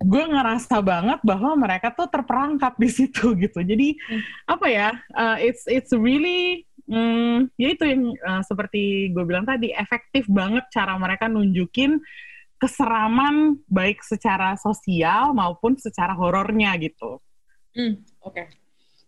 gue 0.00 0.24
ngerasa 0.32 0.80
banget 0.80 1.20
bahwa 1.20 1.52
mereka 1.60 1.92
tuh 1.92 2.08
terperangkap 2.08 2.72
di 2.80 2.88
situ 2.88 3.34
gitu. 3.44 3.60
Jadi 3.60 3.98
Hmm. 4.08 4.22
apa 4.48 4.66
ya? 4.70 4.88
eh, 4.96 5.52
it's 5.52 5.64
it's 5.68 5.92
really 5.92 6.64
hmm, 6.88 7.52
ya 7.60 7.68
itu 7.76 7.84
yang 7.84 8.02
eh, 8.16 8.42
seperti 8.46 9.12
gue 9.12 9.24
bilang 9.28 9.44
tadi 9.44 9.74
efektif 9.76 10.24
banget 10.30 10.64
cara 10.72 10.96
mereka 10.96 11.28
nunjukin 11.28 12.00
keseraman 12.60 13.56
baik 13.64 14.04
secara 14.04 14.52
sosial 14.60 15.32
maupun 15.32 15.80
secara 15.80 16.12
horornya 16.12 16.76
gitu. 16.76 17.16
Hmm, 17.72 18.04
Oke. 18.20 18.60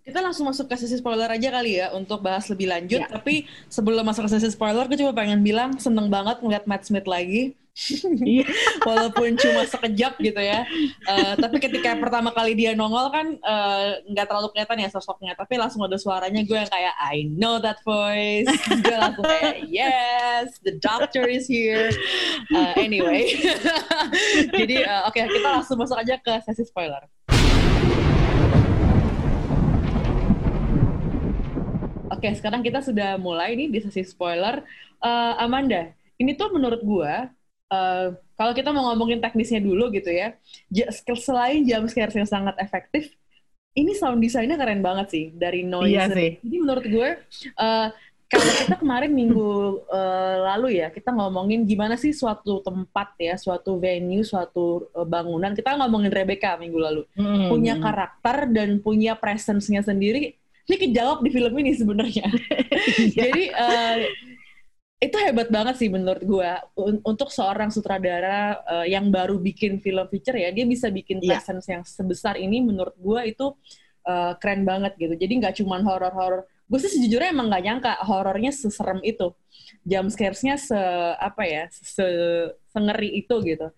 Kita 0.02 0.18
langsung 0.18 0.50
masuk 0.50 0.66
ke 0.66 0.74
sesi 0.74 0.98
spoiler 0.98 1.30
aja 1.30 1.48
kali 1.54 1.78
ya 1.78 1.94
untuk 1.94 2.26
bahas 2.26 2.50
lebih 2.50 2.66
lanjut. 2.66 3.06
Ya. 3.06 3.06
Tapi 3.06 3.46
sebelum 3.70 4.02
masuk 4.02 4.26
ke 4.26 4.30
sesi 4.34 4.50
spoiler, 4.50 4.90
gue 4.90 4.98
cuma 4.98 5.14
pengen 5.14 5.46
bilang 5.46 5.78
seneng 5.78 6.10
banget 6.10 6.42
ngeliat 6.42 6.66
Matt 6.66 6.82
Smith 6.90 7.06
lagi. 7.06 7.54
Iya. 8.22 8.44
Walaupun 8.84 9.32
cuma 9.40 9.64
sekejap 9.64 10.20
gitu 10.20 10.40
ya. 10.40 10.68
Eh, 11.08 11.34
tapi 11.40 11.56
ketika 11.56 11.96
pertama 11.96 12.28
kali 12.28 12.52
dia 12.52 12.76
nongol 12.76 13.08
kan 13.08 13.26
eh, 13.32 13.88
nggak 14.12 14.26
terlalu 14.28 14.52
kelihatan 14.52 14.84
ya 14.84 14.88
sosoknya. 14.92 15.32
Tapi 15.32 15.56
langsung 15.56 15.80
ada 15.80 15.96
suaranya 15.96 16.44
gue 16.44 16.52
yang 16.52 16.68
kayak 16.68 16.94
I 17.00 17.24
know 17.32 17.56
that 17.64 17.80
voice. 17.80 18.44
gue 18.68 18.96
langsung 18.96 19.24
kayak 19.24 19.64
yes, 19.72 20.60
the 20.60 20.76
doctor 20.84 21.24
is 21.24 21.48
here. 21.48 21.88
Eh, 22.52 22.72
anyway. 22.76 23.24
Jadi 24.60 24.76
eh, 24.84 25.02
oke 25.08 25.20
kita 25.32 25.48
langsung 25.48 25.80
masuk 25.80 25.96
aja 25.96 26.20
ke 26.20 26.32
sesi 26.44 26.68
spoiler. 26.68 27.08
Oke, 32.12 32.28
sekarang 32.38 32.62
kita 32.62 32.84
sudah 32.84 33.16
mulai 33.16 33.56
nih 33.56 33.72
di 33.72 33.78
sesi 33.80 34.04
spoiler. 34.04 34.60
Eh, 35.00 35.34
Amanda, 35.40 35.90
ini 36.20 36.36
tuh 36.36 36.54
menurut 36.54 36.78
gua, 36.84 37.32
eh, 37.72 38.06
kalau 38.36 38.52
kita 38.52 38.68
mau 38.70 38.92
ngomongin 38.92 39.18
teknisnya 39.18 39.64
dulu 39.64 39.88
gitu 39.90 40.12
ya, 40.12 40.36
selain 41.16 41.64
jump 41.64 41.88
scares 41.88 42.12
yang 42.12 42.28
sangat 42.28 42.54
efektif, 42.60 43.08
ini 43.72 43.96
sound 43.96 44.20
desainnya 44.20 44.60
keren 44.60 44.84
banget 44.84 45.06
sih 45.08 45.24
dari 45.32 45.64
noise. 45.64 45.88
Iya 45.96 46.04
sih. 46.12 46.30
Jadi 46.44 46.56
menurut 46.60 46.84
gue, 46.84 47.08
eh, 47.56 47.88
kalau 48.28 48.48
kita 48.64 48.76
kemarin 48.80 49.12
minggu 49.12 49.52
eh, 49.92 50.36
lalu 50.52 50.80
ya, 50.80 50.88
kita 50.88 51.12
ngomongin 51.12 51.68
gimana 51.68 51.96
sih 51.96 52.12
suatu 52.12 52.60
tempat 52.60 53.12
ya, 53.16 53.36
suatu 53.36 53.76
venue, 53.76 54.24
suatu 54.24 54.88
eh, 54.92 55.04
bangunan. 55.08 55.52
Kita 55.52 55.76
ngomongin 55.76 56.12
Rebecca 56.12 56.56
minggu 56.56 56.78
lalu 56.80 57.02
Hmm. 57.16 57.48
punya 57.52 57.76
karakter 57.80 58.48
dan 58.52 58.80
punya 58.80 59.16
presence-nya 59.16 59.84
sendiri. 59.84 60.32
Ini 60.62 60.76
kejawab 60.78 61.20
di 61.20 61.30
film 61.32 61.52
ini 61.60 61.72
sebenarnya. 61.76 62.26
Jadi 63.18 63.42
eh, 63.52 63.96
itu 65.02 65.16
hebat 65.18 65.50
banget 65.50 65.74
sih 65.82 65.90
menurut 65.90 66.22
Un- 66.78 67.02
untuk 67.02 67.34
seorang 67.34 67.74
sutradara 67.74 68.62
eh, 68.62 68.94
yang 68.94 69.10
baru 69.10 69.34
bikin 69.42 69.82
film 69.82 70.06
feature 70.06 70.38
ya, 70.38 70.54
dia 70.54 70.62
bisa 70.62 70.86
bikin 70.94 71.18
Iya. 71.18 71.42
presence 71.42 71.66
yang 71.66 71.82
sebesar 71.82 72.38
ini 72.38 72.62
menurut 72.62 72.94
gua 73.02 73.26
itu 73.26 73.50
eh, 74.06 74.32
keren 74.38 74.62
banget 74.62 74.94
gitu. 74.98 75.14
Jadi 75.18 75.32
nggak 75.42 75.54
cuman 75.62 75.82
horor-horor. 75.82 76.46
Gue 76.70 76.78
sih 76.80 76.88
sejujurnya 76.94 77.34
emang 77.36 77.52
nggak 77.52 77.64
nyangka 77.66 77.92
horornya 78.06 78.48
seserem 78.54 79.02
itu. 79.04 79.34
Jump 79.84 80.08
scares-nya 80.08 80.56
se 80.56 80.78
apa 81.18 81.42
ya, 81.44 81.64
se 81.70 82.06
sengeri 82.72 83.18
itu 83.20 83.34
gitu. 83.44 83.68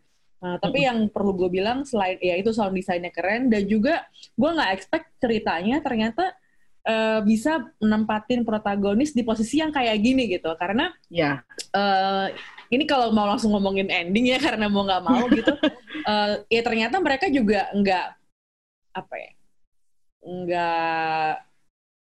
Nah, 0.44 0.60
tapi 0.60 0.84
yang 0.84 1.08
perlu 1.08 1.32
gue 1.32 1.48
bilang 1.48 1.88
selain 1.88 2.20
ya 2.20 2.36
itu 2.36 2.52
sound 2.52 2.76
desainnya 2.76 3.08
keren 3.08 3.48
dan 3.48 3.64
juga 3.64 4.04
gue 4.36 4.50
nggak 4.52 4.70
expect 4.76 5.06
ceritanya 5.16 5.80
ternyata 5.80 6.36
eh, 6.84 7.20
bisa 7.22 7.52
menempatin 7.76 8.42
protagonis 8.42 9.10
di 9.10 9.20
posisi 9.20 9.58
yang 9.58 9.68
kayak 9.68 9.96
gini 9.98 10.28
gitu 10.30 10.52
karena 10.54 10.92
Ya. 11.08 11.40
eh, 11.72 12.26
ini 12.68 12.84
kalau 12.84 13.08
mau 13.10 13.24
langsung 13.24 13.52
ngomongin 13.52 13.88
ending 13.88 14.28
ya 14.28 14.38
karena 14.38 14.66
mau 14.66 14.82
nggak 14.82 15.02
mau 15.02 15.24
gitu 15.28 15.52
eh, 16.10 16.32
ya 16.46 16.60
ternyata 16.60 16.96
mereka 16.98 17.26
juga 17.28 17.68
nggak 17.72 18.06
apa 18.94 19.14
ya 19.16 19.30
nggak 20.22 21.32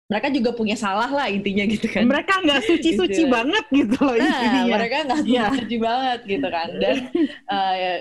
mereka 0.05 0.29
juga 0.31 0.51
punya 0.53 0.77
salah 0.77 1.09
lah 1.09 1.27
intinya 1.27 1.65
gitu 1.65 1.89
kan 1.89 2.05
Mereka 2.05 2.45
nggak 2.45 2.61
suci-suci 2.63 3.25
Gitu. 3.25 3.33
banget 3.33 3.65
gitu 3.73 3.97
loh 3.99 4.15
nah 4.15 4.39
intinya. 4.39 4.75
mereka 4.77 4.97
nggak 5.03 5.21
Iya. 5.25 5.45
setuju 5.51 5.77
banget 5.81 6.21
gitu 6.29 6.47
kan 6.47 6.69
dan 6.77 6.97
eh, 7.57 7.97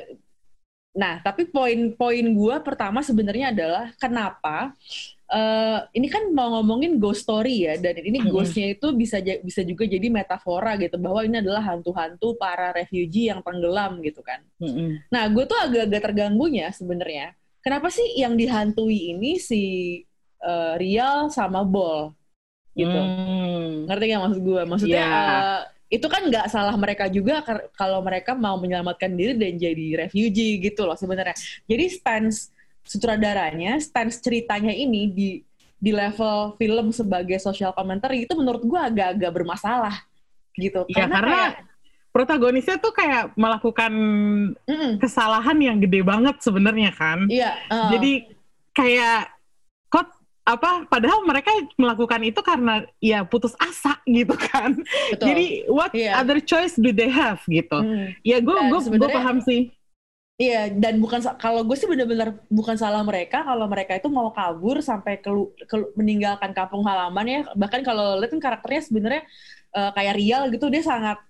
nah 0.93 1.17
tapi 1.19 1.49
poin-poin 1.49 2.25
gua 2.37 2.61
pertama 2.61 3.01
sebenarnya 3.01 3.49
adalah 3.49 3.89
kenapa 3.97 4.77
eh, 5.25 5.79
ini 5.97 6.05
kan 6.05 6.29
mau 6.29 6.53
ngomongin 6.53 7.01
ghost 7.01 7.25
story 7.25 7.65
ya 7.65 7.73
dan 7.81 7.97
ini 7.97 8.21
ghostnya 8.29 8.77
itu 8.77 8.93
bisa 8.93 9.17
bisa 9.41 9.65
juga 9.65 9.89
jadi 9.89 10.05
metafora 10.13 10.77
gitu 10.77 11.01
bahwa 11.01 11.25
ini 11.25 11.41
adalah 11.41 11.65
hantu-hantu 11.65 12.37
para 12.37 12.69
refugee 12.71 13.33
yang 13.33 13.41
tenggelam 13.41 13.97
gitu 14.05 14.21
kan 14.21 14.45
Mm-mm. 14.61 15.01
Nah, 15.09 15.23
gue 15.33 15.43
tuh 15.43 15.57
agak-agak 15.57 16.01
terganggunya 16.13 16.69
sebenarnya. 16.69 17.33
Kenapa 17.63 17.87
sih 17.89 18.05
yang 18.19 18.37
dihantui 18.37 19.17
ini 19.17 19.41
si 19.41 19.61
eh, 20.43 20.73
Rial 20.77 21.33
sama 21.33 21.65
Bol 21.65 22.13
gitu? 22.75 22.93
Hmm. 22.93 23.89
Ngerti 23.89 24.03
nggak 24.09 24.23
maksud 24.23 24.41
gue? 24.41 24.61
Maksudnya 24.65 25.03
Iya. 25.03 25.25
eh, 25.25 25.59
itu 25.93 26.07
kan 26.09 26.25
nggak 26.25 26.49
salah 26.49 26.73
mereka 26.73 27.05
juga 27.05 27.45
kalau 27.77 28.01
mereka 28.01 28.33
mau 28.33 28.57
menyelamatkan 28.57 29.13
diri 29.13 29.37
dan 29.37 29.61
jadi 29.61 29.85
refugee 30.05 30.57
gitu 30.57 30.89
loh 30.89 30.97
sebenarnya. 30.97 31.37
Jadi 31.69 31.85
stance 31.93 32.49
sutradaranya, 32.81 33.77
stance 33.77 34.17
ceritanya 34.17 34.73
ini 34.73 35.05
di 35.13 35.29
di 35.77 35.91
level 35.93 36.55
film 36.57 36.89
sebagai 36.89 37.37
social 37.37 37.75
commentary 37.77 38.25
itu 38.25 38.33
menurut 38.33 38.63
gue 38.65 38.79
agak-agak 38.79 39.31
bermasalah 39.31 40.01
gitu. 40.57 40.87
Ya 40.89 41.05
karena 41.05 41.53
kayak- 41.53 41.57
protagonisnya 42.13 42.77
tuh 42.77 42.93
kayak 42.93 43.33
melakukan 43.33 43.93
Mm-mm. 44.69 45.01
kesalahan 45.01 45.57
yang 45.57 45.77
gede 45.81 46.05
banget 46.05 46.37
sebenarnya 46.41 46.93
kan. 46.93 47.25
iya, 47.25 47.57
eh, 47.69 47.89
Jadi 47.97 48.11
kayak 48.69 49.32
apa 50.43 50.83
padahal 50.91 51.23
mereka 51.23 51.55
melakukan 51.79 52.19
itu 52.21 52.39
karena 52.43 52.83
ya 52.99 53.23
putus 53.23 53.55
asa 53.55 53.95
gitu 54.19 54.35
kan 54.35 54.75
Betul. 55.11 55.25
jadi 55.31 55.45
what 55.71 55.91
Iya. 55.95 56.19
other 56.19 56.43
choice 56.43 56.75
do 56.75 56.91
they 56.91 57.07
have 57.07 57.39
gitu 57.47 57.79
Hmm. 57.79 58.11
ya 58.27 58.43
gue 58.43 58.51
gue 58.51 58.79
gue 58.99 59.09
paham 59.09 59.39
sih 59.39 59.71
Iya, 60.33 60.73
dan 60.73 60.97
bukan 60.97 61.21
kalau 61.37 61.61
gue 61.61 61.77
sih 61.77 61.85
benar-benar 61.85 62.33
bukan 62.49 62.73
salah 62.73 63.05
mereka 63.05 63.45
kalau 63.45 63.69
mereka 63.69 64.01
itu 64.01 64.09
mau 64.09 64.33
kabur 64.33 64.81
sampai 64.81 65.21
kelu, 65.21 65.53
kelu- 65.69 65.93
meninggalkan 65.93 66.57
kampung 66.57 66.81
halaman 66.89 67.25
ya. 67.29 67.41
Bahkan 67.53 67.85
kalau 67.85 68.17
lihat 68.17 68.33
kan 68.33 68.41
karakternya 68.41 68.81
sebenarnya 68.81 69.21
eh, 69.77 69.91
kayak 69.93 70.13
Rial 70.17 70.43
gitu 70.49 70.73
dia 70.73 70.81
sangat 70.81 71.21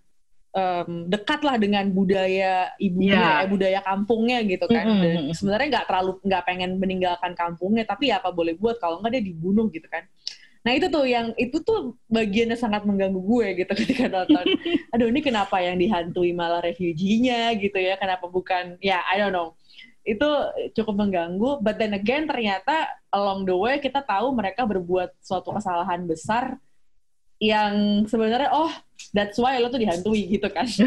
em, 0.54 1.10
dekat 1.10 1.42
lah 1.42 1.58
dengan 1.58 1.90
budaya 1.90 2.70
ibunya, 2.78 3.42
Iya. 3.42 3.44
eh, 3.46 3.50
budaya 3.50 3.80
kampungnya 3.82 4.40
gitu 4.46 4.66
kan. 4.70 4.86
Dan 4.86 5.30
mm-mm. 5.30 5.34
sebenarnya 5.34 5.68
nggak 5.82 5.88
terlalu 5.90 6.12
nggak 6.22 6.44
pengen 6.46 6.72
meninggalkan 6.78 7.34
kampungnya, 7.34 7.84
tapi 7.90 8.14
ya 8.14 8.22
apa 8.22 8.30
boleh 8.30 8.54
buat 8.54 8.78
kalau 8.78 9.02
nggak 9.02 9.18
dia 9.18 9.24
dibunuh 9.26 9.68
gitu 9.74 9.90
kan. 9.90 10.06
Nah 10.64 10.72
itu 10.72 10.88
tuh 10.88 11.04
yang 11.04 11.36
itu 11.36 11.60
tuh 11.60 12.00
bagiannya 12.08 12.56
sangat 12.56 12.88
mengganggu 12.88 13.20
gue 13.20 13.48
gitu 13.66 13.72
ketika 13.84 14.08
nonton. 14.08 14.46
Aduh 14.96 15.12
ini 15.12 15.20
kenapa 15.20 15.60
yang 15.60 15.76
dihantui 15.76 16.32
malah 16.32 16.64
refugee-nya 16.64 17.52
gitu 17.60 17.76
ya? 17.76 18.00
Kenapa 18.00 18.32
bukan? 18.32 18.80
Ya 18.80 19.04
I 19.12 19.20
don't 19.20 19.36
know. 19.36 19.60
Itu 20.08 20.24
cukup 20.72 21.04
mengganggu. 21.04 21.60
But 21.60 21.84
then 21.84 21.92
again 21.92 22.32
ternyata 22.32 22.88
along 23.12 23.44
the 23.44 23.56
way 23.58 23.84
kita 23.84 24.08
tahu 24.08 24.32
mereka 24.32 24.64
berbuat 24.64 25.12
suatu 25.20 25.52
kesalahan 25.52 26.08
besar 26.08 26.56
yang 27.44 27.74
sebenarnya 28.08 28.48
oh 28.50 28.72
that's 29.12 29.36
why 29.36 29.60
lo 29.60 29.68
tuh 29.68 29.84
dihantui 29.84 30.32
gitu 30.32 30.48
kan. 30.48 30.64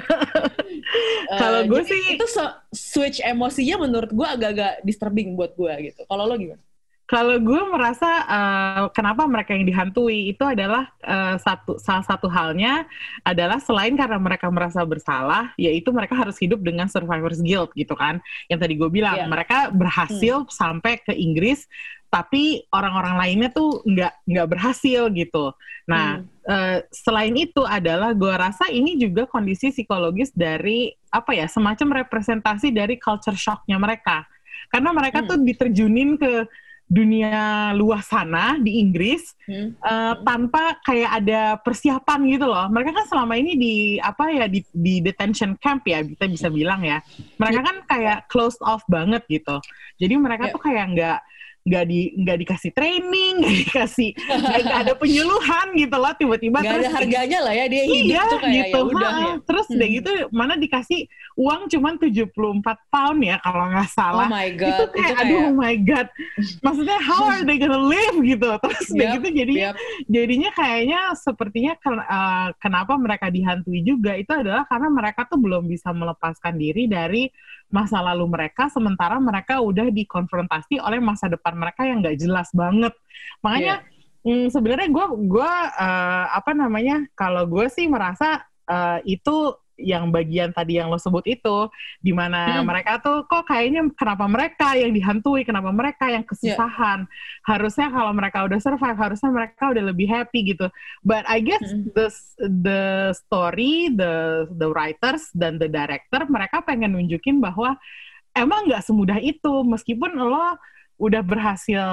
Eh, 1.26 1.38
Kalau 1.38 1.66
gue 1.66 1.82
sih- 1.82 2.14
itu 2.14 2.26
so- 2.30 2.54
switch 2.70 3.18
emosinya 3.18 3.82
menurut 3.82 4.06
gue 4.08 4.22
agak-agak 4.22 4.86
disturbing 4.86 5.34
buat 5.34 5.58
gue 5.58 5.90
gitu. 5.90 6.06
Kalau 6.06 6.22
lo 6.22 6.38
gimana? 6.38 6.62
Kalau 7.06 7.38
gue 7.38 7.62
merasa 7.66 8.06
eh, 8.26 8.84
kenapa 8.90 9.26
mereka 9.26 9.54
yang 9.54 9.62
dihantui 9.62 10.30
itu 10.30 10.42
adalah 10.42 10.86
eh, 11.02 11.34
satu 11.38 11.78
salah 11.78 12.02
satu 12.02 12.26
halnya 12.26 12.86
adalah 13.22 13.58
selain 13.58 13.94
karena 13.94 14.18
mereka 14.18 14.46
merasa 14.50 14.82
bersalah, 14.82 15.50
yaitu 15.54 15.90
mereka 15.90 16.14
harus 16.14 16.38
hidup 16.38 16.62
dengan 16.62 16.86
survivor's 16.86 17.42
guilt 17.42 17.70
gitu 17.74 17.94
kan. 17.94 18.22
Yang 18.46 18.58
tadi 18.66 18.74
gue 18.74 18.90
bilang 18.90 19.18
Iya. 19.18 19.26
mereka 19.26 19.58
berhasil 19.70 20.46
sampai 20.50 20.98
ke 20.98 21.10
Inggris, 21.10 21.66
tapi 22.16 22.64
orang-orang 22.72 23.20
lainnya 23.20 23.52
tuh 23.52 23.84
nggak 23.84 24.24
nggak 24.24 24.48
berhasil 24.48 25.12
gitu. 25.12 25.52
Nah, 25.84 26.24
eh, 26.48 26.80
selain 26.88 27.36
itu 27.36 27.60
adalah 27.60 28.16
gue 28.16 28.32
rasa 28.32 28.72
ini 28.72 28.96
juga 28.96 29.28
kondisi 29.28 29.68
psikologis 29.68 30.32
dari 30.32 30.88
apa 31.12 31.36
ya 31.36 31.44
semacam 31.44 32.00
representasi 32.00 32.72
dari 32.72 32.96
culture 32.96 33.36
shocknya 33.36 33.76
mereka. 33.76 34.24
Karena 34.72 34.96
mereka 34.96 35.20
Hmm. 35.20 35.28
tuh 35.28 35.38
diterjunin 35.44 36.16
ke 36.16 36.48
dunia 36.86 37.74
luas 37.74 38.06
sana 38.06 38.56
di 38.62 38.78
Inggris 38.80 39.34
Hmm. 39.44 39.74
eh, 39.76 40.14
tanpa 40.24 40.80
kayak 40.80 41.10
ada 41.20 41.40
persiapan 41.60 42.20
gitu 42.32 42.46
loh. 42.48 42.64
Mereka 42.72 42.96
kan 42.96 43.06
selama 43.12 43.36
ini 43.36 43.52
di 43.60 43.74
apa 44.00 44.32
ya 44.32 44.48
di, 44.48 44.64
di 44.72 45.04
detention 45.04 45.52
camp 45.60 45.84
ya 45.84 46.00
kita 46.00 46.24
bisa 46.32 46.48
bilang 46.48 46.80
ya. 46.80 47.04
Mereka 47.36 47.60
kan 47.60 47.76
kayak 47.84 48.18
closed 48.32 48.62
off 48.64 48.80
banget 48.88 49.20
gitu. 49.28 49.60
Jadi 50.00 50.14
mereka 50.16 50.48
Ya. 50.48 50.52
tuh 50.56 50.62
kayak 50.64 50.86
nggak 50.96 51.18
nggak 51.66 51.84
di 51.84 52.00
nggak 52.14 52.38
dikasih 52.40 52.70
training, 52.70 53.42
nggak 53.42 53.56
dikasih 53.66 54.10
nggak 54.62 54.78
ada 54.86 54.94
penyuluhan 54.94 55.66
gitu 55.74 55.96
loh 55.96 56.14
tiba-tiba 56.14 56.58
Gak 56.58 56.70
ada 56.70 56.78
terus 56.78 56.94
harganya 56.94 57.38
lah 57.42 57.52
ya 57.52 57.66
dia 57.66 57.84
hidup 57.84 58.06
iya 58.06 58.22
tuh 58.24 58.38
kayak 58.38 58.54
gitu. 58.54 58.70
ya 58.70 58.80
udah 58.86 59.10
ya. 59.12 59.32
Terus 59.42 59.66
udah 59.68 59.86
Hmm. 59.86 59.96
gitu 59.98 60.10
mana 60.30 60.54
dikasih 60.54 61.00
uang 61.34 61.60
cuman 61.66 61.94
74 61.98 62.30
pound 62.86 63.18
ya 63.20 63.36
kalau 63.40 63.64
nggak 63.66 63.82
Oh 63.84 63.92
salah. 63.92 64.28
my 64.28 64.46
itu 64.46 64.62
god, 64.62 64.88
kayak, 64.94 65.16
aduh 65.18 65.38
oh 65.42 65.52
my 65.52 65.74
god. 65.76 66.06
Maksudnya 66.62 66.98
how 66.98 67.22
are 67.26 67.42
they 67.42 67.56
gonna 67.56 67.82
live 67.82 68.16
gitu. 68.16 68.46
Terus 68.56 68.86
udah 68.88 69.02
Yap, 69.02 69.14
gitu 69.18 69.28
jadinya 69.34 69.68
yap. 69.68 69.76
jadinya 70.06 70.50
kayaknya 70.52 71.00
sepertinya 71.14 71.72
ken- 71.76 72.06
eh, 72.06 72.48
kenapa 72.56 72.94
mereka 72.94 73.26
dihantui 73.26 73.82
juga 73.82 74.14
itu 74.14 74.30
adalah 74.30 74.62
karena 74.64 74.88
mereka 74.88 75.26
tuh 75.26 75.36
belum 75.36 75.66
bisa 75.66 75.90
melepaskan 75.90 76.54
diri 76.54 76.86
dari 76.86 77.26
masa 77.72 77.98
lalu 78.00 78.30
mereka 78.30 78.70
sementara 78.70 79.18
mereka 79.18 79.58
udah 79.60 79.90
dikonfrontasi 79.90 80.78
oleh 80.80 81.02
masa 81.02 81.26
depan 81.26 81.58
mereka 81.58 81.82
yang 81.86 82.00
nggak 82.04 82.18
jelas 82.18 82.48
banget. 82.54 82.94
Makanya 83.42 83.82
Hmm, 84.26 84.50
sebenarnya 84.50 84.90
gue 84.90 85.06
gua 85.30 85.70
eh, 85.78 86.24
apa 86.34 86.50
namanya 86.50 87.06
kalau 87.14 87.46
gue 87.46 87.70
sih 87.70 87.86
merasa 87.86 88.42
eh, 88.66 88.98
itu 89.06 89.54
yang 89.76 90.08
bagian 90.08 90.56
tadi 90.56 90.80
yang 90.80 90.88
lo 90.88 90.96
sebut 90.96 91.22
itu 91.28 91.68
di 92.00 92.10
mana 92.16 92.60
Hmm. 92.60 92.68
mereka 92.68 92.96
tuh 93.00 93.28
kok 93.28 93.44
kayaknya 93.44 93.84
kenapa 93.92 94.24
mereka 94.24 94.72
yang 94.72 94.92
dihantui? 94.96 95.44
Kenapa 95.44 95.68
mereka 95.68 96.08
yang 96.08 96.24
kesusahan? 96.24 97.04
Harusnya 97.44 97.92
kalau 97.92 98.12
mereka 98.16 98.48
udah 98.48 98.56
survive 98.56 98.96
harusnya 98.96 99.28
mereka 99.28 99.70
udah 99.70 99.84
lebih 99.92 100.08
happy 100.08 100.56
gitu. 100.56 100.72
But 101.04 101.28
I 101.28 101.44
guess 101.44 101.60
Hmm. 101.62 101.92
the 101.92 102.08
the 102.40 102.82
story 103.12 103.92
the 103.92 104.46
the 104.56 104.68
writers 104.72 105.28
dan 105.36 105.60
the 105.60 105.68
director 105.68 106.24
mereka 106.26 106.64
pengen 106.64 106.96
nunjukin 106.96 107.44
bahwa 107.44 107.76
emang 108.32 108.68
nggak 108.72 108.80
semudah 108.80 109.20
itu. 109.20 109.60
Meskipun 109.64 110.16
lo 110.16 110.56
udah 110.96 111.20
berhasil 111.20 111.84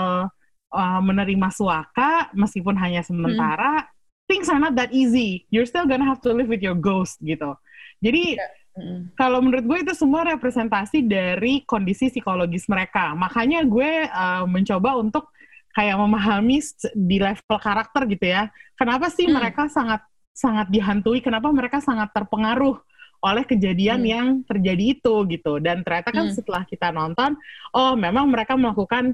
uh, 0.71 1.01
menerima 1.03 1.51
suaka 1.51 2.31
meskipun 2.31 2.79
hanya 2.79 3.03
sementara 3.03 3.91
things 4.31 4.47
are 4.47 4.57
not 4.57 4.71
that 4.79 4.89
easy. 4.95 5.43
You're 5.51 5.67
still 5.67 5.83
gonna 5.83 6.07
have 6.07 6.23
to 6.23 6.31
live 6.31 6.47
with 6.47 6.63
your 6.63 6.79
ghost 6.79 7.19
gitu 7.19 7.59
jadi 8.03 8.35
Mm. 8.73 9.13
kalau 9.13 9.37
menurut 9.37 9.69
gue 9.69 9.79
itu 9.85 9.93
semua 9.93 10.25
representasi 10.25 11.05
dari 11.05 11.61
kondisi 11.61 12.09
psikologis 12.09 12.65
mereka 12.65 13.13
makanya 13.13 13.61
gue 13.61 14.09
uh, 14.09 14.49
mencoba 14.49 14.97
untuk 14.97 15.29
kayak 15.77 15.93
memahami 15.93 16.57
di 16.97 17.21
level 17.21 17.57
karakter 17.61 18.01
gitu 18.09 18.33
ya 18.33 18.49
kenapa 18.73 19.13
sih 19.13 19.29
Hmm. 19.29 19.37
mereka 19.37 19.69
sangat 19.69 20.01
sangat 20.33 20.73
dihantui 20.73 21.21
kenapa 21.21 21.53
mereka 21.53 21.85
sangat 21.85 22.09
terpengaruh 22.17 22.81
oleh 23.21 23.45
kejadian 23.45 24.01
Hmm. 24.01 24.09
yang 24.09 24.27
terjadi 24.41 24.97
itu 24.97 25.13
gitu 25.29 25.61
dan 25.61 25.85
ternyata 25.85 26.09
kan 26.09 26.25
Hmm. 26.29 26.33
setelah 26.33 26.65
kita 26.65 26.89
nonton 26.89 27.37
oh 27.77 27.93
memang 27.93 28.25
mereka 28.25 28.57
melakukan 28.57 29.13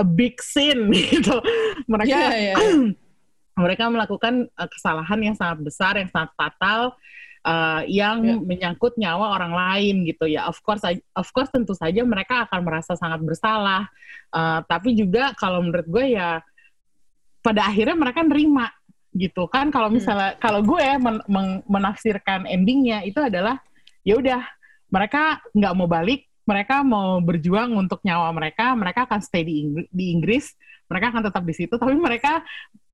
a 0.00 0.04
big 0.04 0.40
sin 0.40 0.88
gitu 1.12 1.44
mereka 1.84 2.08
Iya, 2.08 2.32
iya. 2.40 2.54
mereka 3.68 3.84
melakukan 3.92 4.48
uh, 4.56 4.68
kesalahan 4.72 5.20
yang 5.20 5.36
sangat 5.36 5.60
besar 5.60 5.92
yang 6.00 6.08
sangat 6.08 6.32
fatal 6.40 6.96
uh, 7.44 7.84
yang 7.86 8.24
Iya. 8.24 8.36
menyangkut 8.40 8.96
nyawa 8.96 9.36
orang 9.36 9.52
lain 9.52 10.08
gitu 10.08 10.24
ya 10.26 10.48
of 10.48 10.58
course 10.64 10.82
of 11.14 11.28
course 11.30 11.52
tentu 11.52 11.76
saja 11.76 12.02
mereka 12.02 12.48
akan 12.48 12.60
merasa 12.64 12.96
sangat 12.96 13.20
bersalah 13.22 13.86
Uh, 14.34 14.66
tapi 14.66 14.98
juga 14.98 15.30
kalau 15.38 15.62
menurut 15.62 15.86
gue 15.86 16.18
ya 16.18 16.42
pada 17.38 17.70
akhirnya 17.70 17.94
mereka 17.94 18.26
nerima 18.26 18.66
gitu 19.14 19.46
kan 19.46 19.70
kalau 19.70 19.86
Hmm. 19.86 20.02
misalnya 20.02 20.34
kalau 20.42 20.58
gue 20.58 20.82
men- 20.98 21.22
meng- 21.30 21.62
menafsirkan 21.70 22.42
endingnya 22.50 23.06
itu 23.06 23.22
adalah 23.22 23.62
ya 24.02 24.18
udah 24.18 24.42
mereka 24.90 25.38
nggak 25.54 25.74
mau 25.78 25.86
balik 25.86 26.26
mereka 26.42 26.82
mau 26.82 27.22
berjuang 27.22 27.78
untuk 27.78 28.02
nyawa 28.02 28.26
mereka 28.34 28.74
mereka 28.74 29.06
akan 29.06 29.22
stay 29.22 29.46
di, 29.46 29.54
Ingg- 29.62 29.86
di 29.94 30.10
Inggris 30.10 30.50
mereka 30.90 31.14
akan 31.14 31.22
tetap 31.30 31.42
di 31.46 31.54
situ 31.54 31.74
tapi 31.78 31.94
mereka 31.94 32.42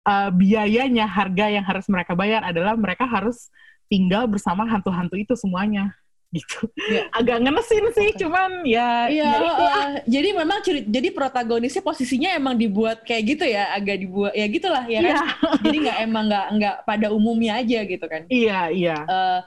uh, 0.04 0.28
biayanya 0.28 1.08
harga 1.08 1.48
yang 1.48 1.64
harus 1.64 1.88
mereka 1.88 2.12
bayar 2.12 2.44
adalah 2.44 2.76
mereka 2.76 3.08
harus 3.08 3.48
tinggal 3.90 4.24
bersama 4.24 4.62
hantu-hantu 4.64 5.18
itu 5.18 5.35
semuanya 5.35 5.90
gitu 6.31 6.70
Iya. 6.79 7.11
agak 7.11 7.42
ngenesin 7.42 7.85
sih 7.90 8.11
cuman 8.14 8.62
ya 8.62 9.11
Iya, 9.11 9.31
ya 9.35 9.50
uh, 9.50 9.87
jadi 10.07 10.31
memang 10.31 10.62
curi- 10.62 10.87
jadi 10.87 11.11
protagonisnya 11.11 11.83
posisinya 11.83 12.31
emang 12.33 12.55
dibuat 12.55 13.03
kayak 13.03 13.22
gitu 13.35 13.44
ya, 13.44 13.74
agak 13.74 13.98
dibuat 13.98 14.31
ya 14.31 14.46
gitulah 14.46 14.87
ya 14.87 15.03
kan. 15.03 15.11
Iya. 15.11 15.22
Jadi 15.66 15.76
nggak 15.83 15.98
emang 16.07 16.24
nggak 16.31 16.46
nggak 16.55 16.76
pada 16.87 17.07
umumnya 17.11 17.59
aja 17.59 17.83
gitu 17.83 18.07
kan. 18.07 18.31
iya 18.31 18.70
iya 18.70 18.96
Eh, 19.03 19.40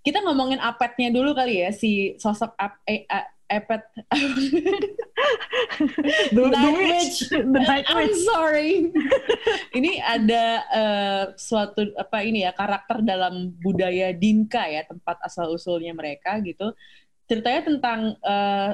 kita 0.00 0.24
ngomongin 0.24 0.56
apetnya 0.58 1.12
dulu 1.12 1.36
kali 1.36 1.60
ya 1.60 1.76
si 1.76 2.16
sosok 2.16 2.56
ap, 2.56 2.80
eh, 2.88 3.04
apet 3.50 3.82
The, 6.30 6.44
Night 6.48 6.74
witch. 6.78 6.88
Witch. 6.94 7.18
The 7.34 7.60
Night 7.60 7.86
I'm 7.90 8.08
Witch. 8.08 8.22
sorry. 8.24 8.70
ini 9.78 10.00
ada 10.00 10.44
eh, 10.70 11.24
suatu 11.36 11.84
apa 11.98 12.22
ini 12.24 12.46
ya 12.46 12.54
karakter 12.54 13.02
dalam 13.02 13.52
budaya 13.60 14.14
Dinka 14.14 14.64
ya 14.70 14.86
tempat 14.86 15.20
asal 15.24 15.52
usulnya 15.52 15.92
mereka 15.92 16.38
gitu. 16.40 16.72
Ceritanya 17.26 17.62
tentang 17.66 18.00
eh, 18.22 18.70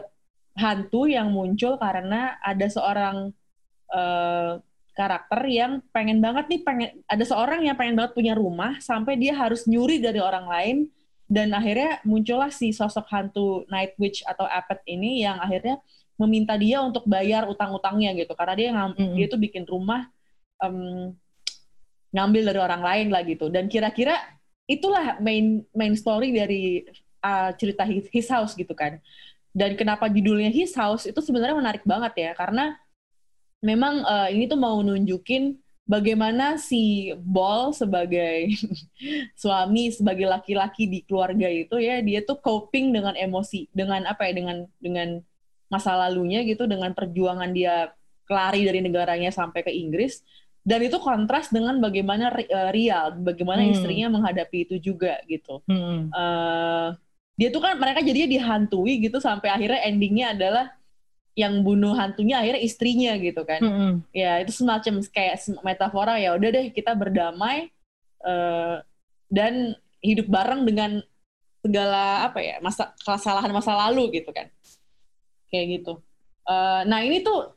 hantu 0.57 1.09
yang 1.09 1.33
muncul 1.33 1.77
karena 1.81 2.37
ada 2.41 2.67
seorang 2.69 3.33
eh, 3.93 4.53
karakter 4.97 5.41
yang 5.53 5.85
pengen 5.93 6.25
banget 6.25 6.49
nih 6.49 6.61
pengen 6.65 6.91
ada 7.05 7.25
seorang 7.25 7.69
yang 7.69 7.77
pengen 7.77 8.01
banget 8.01 8.17
punya 8.17 8.33
rumah 8.33 8.81
sampai 8.81 9.21
dia 9.21 9.37
harus 9.37 9.69
nyuri 9.69 10.01
dari 10.01 10.25
orang 10.25 10.49
lain 10.49 10.77
dan 11.27 11.51
akhirnya 11.51 11.99
muncullah 12.07 12.55
si 12.55 12.71
sosok 12.71 13.07
hantu 13.11 13.67
Night 13.67 13.99
Witch 13.99 14.23
atau 14.23 14.47
Apet 14.47 14.79
ini 14.87 15.27
yang 15.27 15.43
akhirnya 15.43 15.83
meminta 16.17 16.55
dia 16.57 16.81
untuk 16.81 17.03
bayar 17.05 17.51
utang-utangnya 17.51 18.15
gitu. 18.15 18.33
Karena 18.39 18.55
dia 18.55 18.69
ngam- 18.73 18.97
Mm-mm. 18.97 19.15
dia 19.19 19.27
tuh 19.27 19.41
bikin 19.43 19.67
rumah 19.67 20.07
em, 20.63 21.13
ngambil 22.15 22.43
dari 22.47 22.61
orang 22.63 22.83
lain 22.83 23.07
lah 23.11 23.23
gitu. 23.27 23.51
Dan 23.51 23.67
kira-kira 23.67 24.17
itulah 24.71 25.19
main 25.19 25.67
main 25.75 25.95
story 25.99 26.31
dari 26.31 26.87
uh, 27.21 27.51
cerita 27.59 27.83
his, 27.83 28.07
His 28.15 28.31
House 28.31 28.55
gitu 28.55 28.73
kan. 28.73 29.03
Dan 29.51 29.75
kenapa 29.75 30.07
judulnya 30.07 30.49
His 30.55 30.73
House 30.79 31.11
itu 31.11 31.19
sebenarnya 31.19 31.59
menarik 31.59 31.83
banget 31.83 32.13
ya. 32.17 32.31
Karena 32.39 32.79
memang 33.61 34.07
uh, 34.07 34.29
ini 34.31 34.47
tuh 34.47 34.57
mau 34.57 34.79
nunjukin 34.79 35.59
bagaimana 35.87 36.59
si 36.59 37.15
Ball 37.23 37.71
sebagai 37.71 38.51
suami 39.41 39.95
sebagai 39.95 40.27
laki-laki 40.27 40.91
di 40.91 41.01
keluarga 41.07 41.47
itu 41.47 41.79
ya 41.79 42.03
dia 42.03 42.21
tuh 42.27 42.43
coping 42.43 42.91
dengan 42.91 43.15
emosi 43.15 43.71
dengan 43.71 44.05
apa 44.05 44.27
ya 44.27 44.33
dengan 44.35 44.67
dengan 44.83 45.09
masa 45.71 45.95
lalunya 45.95 46.43
gitu 46.43 46.67
dengan 46.67 46.93
perjuangan 46.93 47.51
dia 47.55 47.95
kelari 48.27 48.67
dari 48.67 48.83
negaranya 48.83 49.31
sampai 49.31 49.63
ke 49.63 49.71
Inggris 49.71 50.27
dan 50.67 50.83
itu 50.83 50.99
kontras 50.99 51.55
dengan 51.55 51.79
bagaimana 51.79 52.35
uh, 52.35 52.71
Real 52.75 53.15
bagaimana 53.23 53.63
hmm. 53.63 53.73
istrinya 53.79 54.11
menghadapi 54.11 54.67
itu 54.67 54.83
juga 54.83 55.23
gitu 55.31 55.63
hmm. 55.71 56.11
uh, 56.11 56.91
dia 57.39 57.49
tuh 57.55 57.63
kan 57.63 57.79
mereka 57.79 58.03
jadinya 58.03 58.27
dihantui 58.27 58.99
gitu 58.99 59.23
sampai 59.23 59.55
akhirnya 59.55 59.81
endingnya 59.87 60.35
adalah 60.35 60.75
yang 61.37 61.61
bunuh 61.61 61.93
hantunya 61.93 62.41
akhirnya 62.41 62.65
istrinya 62.65 63.13
gitu 63.21 63.45
kan. 63.45 63.61
Mm 63.61 63.73
-hmm. 63.77 63.93
Ya 64.17 64.41
itu 64.41 64.57
semacam 64.57 65.05
kayak 65.13 65.37
metafora 65.61 66.17
ya 66.17 66.33
udah 66.33 66.49
deh 66.49 66.67
kita 66.73 66.97
berdamai 66.97 67.69
uh, 68.25 68.81
dan 69.29 69.77
hidup 70.01 70.27
bareng 70.33 70.65
dengan 70.65 71.05
segala 71.61 72.25
apa 72.25 72.41
ya 72.41 72.57
masa 72.65 72.97
kesalahan 73.05 73.53
masa 73.53 73.77
lalu 73.77 74.17
gitu 74.17 74.33
kan. 74.33 74.49
Kayak 75.53 75.85
gitu. 75.85 76.01
Uh, 76.49 76.89
nah 76.89 77.05
ini 77.05 77.21
tuh 77.21 77.53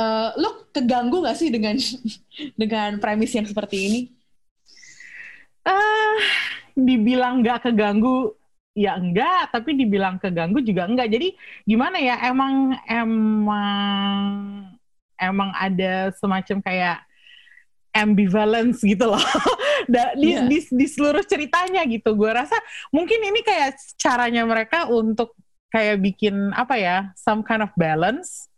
uh, 0.00 0.30
lo 0.40 0.72
keganggu 0.72 1.20
gak 1.20 1.36
sih 1.36 1.52
dengan 1.52 1.76
dengan 2.60 2.96
premis 2.96 3.36
yang 3.36 3.44
seperti 3.44 3.76
ini? 3.92 4.00
Uh, 5.62 6.16
dibilang 6.74 7.44
nggak 7.44 7.70
keganggu 7.70 8.34
ya 8.72 8.96
enggak, 8.96 9.52
tapi 9.52 9.76
dibilang 9.76 10.16
keganggu 10.16 10.64
juga 10.64 10.88
enggak. 10.88 11.12
Jadi 11.12 11.36
gimana 11.68 12.00
ya? 12.00 12.16
Emang 12.24 12.76
emang 12.88 14.20
emang 15.20 15.50
ada 15.54 16.10
semacam 16.18 16.58
kayak 16.64 16.98
ambivalence 17.92 18.80
gitu 18.80 19.04
loh 19.04 19.20
di, 20.16 20.32
yeah. 20.32 20.48
di, 20.48 20.58
di 20.64 20.86
seluruh 20.88 21.22
ceritanya 21.22 21.84
gitu. 21.84 22.16
Gue 22.16 22.32
rasa 22.32 22.56
mungkin 22.88 23.20
ini 23.20 23.44
kayak 23.44 23.76
caranya 24.00 24.42
mereka 24.48 24.88
untuk 24.88 25.36
kayak 25.68 26.00
bikin 26.00 26.52
apa 26.56 26.74
ya, 26.76 26.96
some 27.16 27.44
kind 27.44 27.60
of 27.60 27.72
balance. 27.76 28.48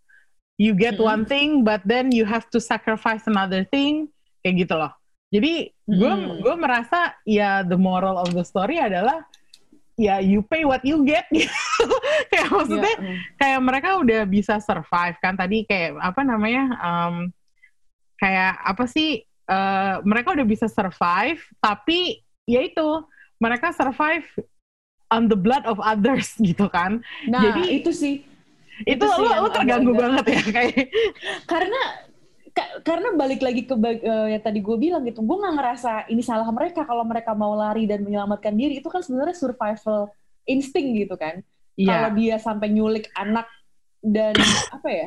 You 0.55 0.79
get 0.79 1.03
mm 1.03 1.07
one 1.07 1.23
thing, 1.27 1.67
but 1.67 1.83
then 1.83 2.15
you 2.15 2.23
have 2.23 2.47
to 2.55 2.63
sacrifice 2.63 3.27
another 3.27 3.67
thing, 3.67 4.07
kayak 4.47 4.67
gitu 4.67 4.75
loh. 4.79 4.95
Jadi 5.35 5.75
gue 5.91 6.13
mm 6.15 6.47
gue 6.47 6.55
merasa 6.55 7.19
ya 7.27 7.67
the 7.67 7.75
moral 7.75 8.23
of 8.23 8.31
the 8.31 8.47
story 8.47 8.79
adalah 8.79 9.27
ya 9.95 10.19
you 10.19 10.43
pay 10.43 10.67
what 10.67 10.83
you 10.83 11.03
get 11.07 11.27
gitu. 11.35 11.87
kayak 12.31 12.49
maksudnya 12.51 12.95
yeah. 12.99 13.19
kayak 13.39 13.61
mereka 13.63 13.89
udah 14.03 14.23
bisa 14.27 14.59
survive 14.59 15.17
kan 15.23 15.39
tadi 15.39 15.63
kayak 15.67 15.95
apa 16.03 16.21
namanya 16.27 16.65
um, 16.83 17.31
kayak 18.19 18.59
apa 18.63 18.85
sih 18.91 19.23
uh, 19.47 20.03
mereka 20.03 20.35
udah 20.35 20.47
bisa 20.47 20.67
survive 20.67 21.39
tapi 21.63 22.23
ya 22.47 22.67
itu 22.67 23.07
mereka 23.39 23.71
survive 23.71 24.27
on 25.15 25.31
the 25.31 25.39
blood 25.39 25.63
of 25.67 25.79
others 25.79 26.35
gitu 26.49 26.67
kan 26.71 26.99
nah 27.31 27.41
jadi 27.41 27.83
itu 27.83 27.91
sih 27.95 28.15
itu, 28.83 28.99
itu 28.99 29.07
sih 29.07 29.23
lo, 29.23 29.47
lo 29.47 29.49
terganggu 29.55 29.95
banget 29.95 30.27
ya 30.35 30.43
kayak 30.51 30.91
karena 31.51 31.81
karena 32.87 33.19
balik 33.19 33.43
lagi 33.43 33.67
ke 33.67 33.75
uh, 33.75 34.31
yang 34.31 34.43
tadi 34.43 34.63
gue 34.63 34.77
bilang 34.79 35.03
gitu, 35.03 35.27
gue 35.27 35.37
nggak 35.43 35.55
ngerasa 35.59 35.93
ini 36.07 36.23
salah 36.23 36.47
mereka 36.55 36.87
kalau 36.87 37.03
mereka 37.03 37.35
mau 37.35 37.59
lari 37.59 37.91
dan 37.91 38.07
menyelamatkan 38.07 38.55
diri 38.55 38.79
itu 38.79 38.87
kan 38.87 39.03
sebenarnya 39.03 39.35
survival 39.35 40.15
insting 40.47 40.95
gitu 40.95 41.19
kan. 41.19 41.43
Yeah. 41.75 41.91
Kalau 41.91 42.11
dia 42.15 42.39
sampai 42.39 42.71
nyulik 42.71 43.11
anak 43.19 43.51
dan 43.99 44.39
apa 44.77 44.89
ya, 44.89 45.07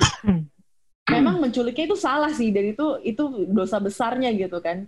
memang 1.07 1.39
menculiknya 1.39 1.87
itu 1.87 1.95
salah 1.95 2.35
sih 2.35 2.51
dan 2.51 2.75
itu 2.75 2.99
itu 3.07 3.23
dosa 3.47 3.79
besarnya 3.79 4.35
gitu 4.35 4.59
kan. 4.59 4.83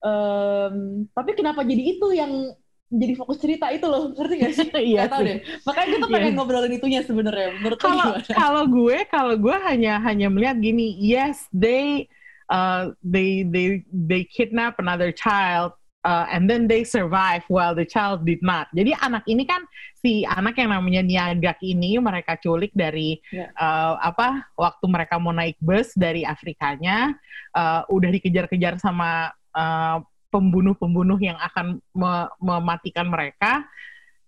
Um, 0.00 1.04
tapi 1.12 1.36
kenapa 1.36 1.60
jadi 1.66 1.98
itu 1.98 2.08
yang 2.16 2.56
jadi 2.88 3.12
fokus 3.20 3.36
cerita 3.36 3.68
itu 3.68 3.84
loh 3.84 4.16
ngerti 4.16 4.34
gak 4.40 4.52
sih? 4.56 4.68
iya 4.96 5.04
tahu 5.04 5.20
deh. 5.28 5.38
Makanya 5.68 5.86
gue 5.92 6.00
tuh 6.00 6.10
pengen 6.10 6.32
yes. 6.32 6.36
ngobrolin 6.40 6.72
itunya 6.72 7.00
sebenarnya. 7.04 7.48
Menurut 7.60 7.78
kalau 7.78 8.16
kalau 8.40 8.64
gue 8.64 8.98
kalau 9.12 9.34
gue 9.36 9.56
hanya 9.68 10.00
hanya 10.00 10.32
melihat 10.32 10.56
gini, 10.56 10.96
yes 10.96 11.44
they 11.52 12.08
uh, 12.48 12.96
they 13.04 13.44
they 13.44 13.84
they 13.92 14.24
kidnap 14.24 14.80
another 14.80 15.12
child 15.12 15.76
uh, 16.08 16.24
and 16.32 16.48
then 16.48 16.64
they 16.64 16.80
survive 16.80 17.44
while 17.52 17.76
the 17.76 17.84
child 17.84 18.24
did 18.24 18.40
not. 18.40 18.72
Jadi 18.72 18.96
anak 19.04 19.28
ini 19.28 19.44
kan 19.44 19.68
si 20.00 20.24
anak 20.24 20.56
yang 20.56 20.72
namanya 20.72 21.04
Niagak 21.04 21.60
ini 21.60 22.00
mereka 22.00 22.40
culik 22.40 22.72
dari 22.72 23.20
yeah. 23.28 23.52
uh, 23.60 24.00
apa 24.00 24.48
waktu 24.56 24.84
mereka 24.88 25.20
mau 25.20 25.36
naik 25.36 25.60
bus 25.60 25.92
dari 25.92 26.24
Afrikanya 26.24 27.12
uh, 27.52 27.84
udah 27.92 28.10
dikejar-kejar 28.16 28.80
sama 28.80 29.28
uh, 29.52 30.00
pembunuh-pembunuh 30.28 31.18
yang 31.20 31.36
akan 31.40 31.80
me 31.96 32.28
mematikan 32.40 33.08
mereka. 33.08 33.64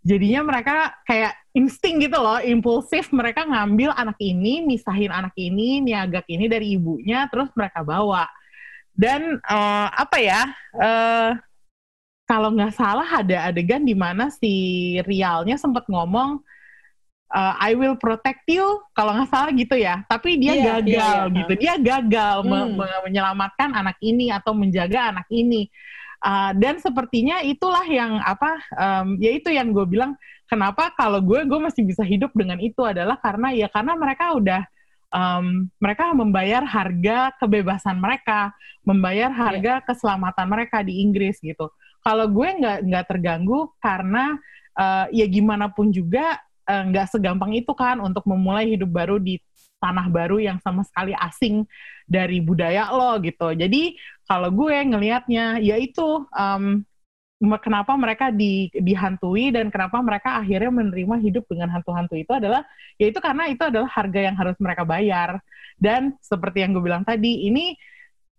Jadinya 0.01 0.41
mereka 0.41 0.97
kayak 1.05 1.37
insting 1.53 2.01
gitu 2.01 2.17
loh, 2.17 2.41
impulsif 2.41 3.13
mereka 3.13 3.45
ngambil 3.45 3.93
anak 3.93 4.17
ini, 4.17 4.65
misahin 4.65 5.13
anak 5.13 5.37
ini, 5.37 5.85
niagak 5.85 6.25
ini 6.25 6.49
dari 6.49 6.73
ibunya, 6.81 7.29
terus 7.29 7.53
mereka 7.53 7.85
bawa. 7.85 8.25
Dan 8.97 9.37
uh, 9.45 9.89
apa 9.93 10.17
ya? 10.17 10.43
Uh, 10.73 11.37
kalau 12.25 12.55
nggak 12.55 12.79
salah 12.79 13.09
ada 13.11 13.51
adegan 13.51 13.83
di 13.83 13.93
mana 13.93 14.31
si 14.31 14.95
Rialnya 15.03 15.59
sempat 15.59 15.91
ngomong 15.91 16.39
uh, 17.31 17.55
I 17.59 17.79
will 17.79 17.97
protect 17.97 18.45
you 18.51 18.83
kalau 18.93 19.15
nggak 19.17 19.31
salah 19.31 19.51
gitu 19.55 19.75
ya 19.79 20.03
tapi 20.07 20.37
dia 20.37 20.55
yeah, 20.55 20.65
gagal 20.79 20.87
yeah, 20.87 21.15
yeah. 21.25 21.39
gitu 21.39 21.53
dia 21.59 21.75
gagal 21.79 22.37
hmm. 22.45 22.51
me 22.51 22.59
me 22.83 22.87
menyelamatkan 23.09 23.71
anak 23.75 23.97
ini 24.03 24.35
atau 24.35 24.53
menjaga 24.53 25.15
anak 25.15 25.27
ini 25.31 25.71
Uh, 26.21 26.53
dan 26.53 26.77
sepertinya 26.77 27.41
itulah 27.41 27.81
yang 27.89 28.21
apa, 28.21 28.61
um, 28.77 29.17
ya 29.17 29.33
itu 29.33 29.49
yang 29.49 29.73
gue 29.73 29.89
bilang 29.89 30.13
kenapa 30.45 30.93
kalau 30.93 31.17
gue 31.25 31.49
gue 31.49 31.57
masih 31.57 31.81
bisa 31.81 32.05
hidup 32.05 32.29
dengan 32.37 32.61
itu 32.61 32.85
adalah 32.85 33.17
karena 33.17 33.57
ya 33.57 33.73
karena 33.73 33.97
mereka 33.97 34.37
udah 34.37 34.63
um, 35.17 35.73
mereka 35.81 36.13
membayar 36.13 36.61
harga 36.61 37.33
kebebasan 37.41 37.97
mereka, 37.97 38.53
membayar 38.85 39.33
iya. 39.33 39.39
harga 39.39 39.75
yeah. 39.81 39.85
keselamatan 39.89 40.45
mereka 40.45 40.85
di 40.85 41.01
Inggris 41.01 41.41
gitu. 41.41 41.73
Kalau 42.05 42.29
gue 42.29 42.49
nggak 42.53 42.79
nggak 42.85 43.05
terganggu 43.09 43.73
karena 43.81 44.37
uh, 44.77 45.09
ya 45.13 45.25
gimana 45.25 45.73
pun 45.73 45.89
juga 45.89 46.37
nggak 46.91 47.07
uh, 47.07 47.11
segampang 47.11 47.53
itu 47.57 47.73
kan 47.75 47.99
untuk 47.99 48.25
memulai 48.27 48.77
hidup 48.77 48.91
baru 48.91 49.17
di 49.19 49.39
tanah 49.81 50.13
baru 50.13 50.37
yang 50.37 50.61
sama 50.61 50.85
sekali 50.85 51.17
asing 51.17 51.65
dari 52.05 52.39
budaya 52.45 52.93
lo 52.93 53.17
gitu. 53.25 53.57
Jadi 53.57 53.97
kalau 54.29 54.53
gue 54.53 54.77
ngelihatnya 54.77 55.59
yaitu 55.59 56.29
um, 56.37 56.85
kenapa 57.41 57.97
mereka 57.97 58.29
di, 58.29 58.69
dihantui 58.77 59.49
dan 59.49 59.73
kenapa 59.73 59.97
mereka 60.05 60.37
akhirnya 60.45 60.69
menerima 60.69 61.17
hidup 61.25 61.49
dengan 61.49 61.73
hantu-hantu 61.73 62.21
itu 62.21 62.29
adalah 62.37 62.61
yaitu 63.01 63.17
karena 63.25 63.49
itu 63.49 63.65
adalah 63.65 63.89
harga 63.89 64.21
yang 64.21 64.37
harus 64.37 64.57
mereka 64.61 64.85
bayar. 64.85 65.41
Dan 65.81 66.13
seperti 66.21 66.61
yang 66.61 66.77
gue 66.77 66.85
bilang 66.85 67.09
tadi, 67.09 67.49
ini 67.49 67.73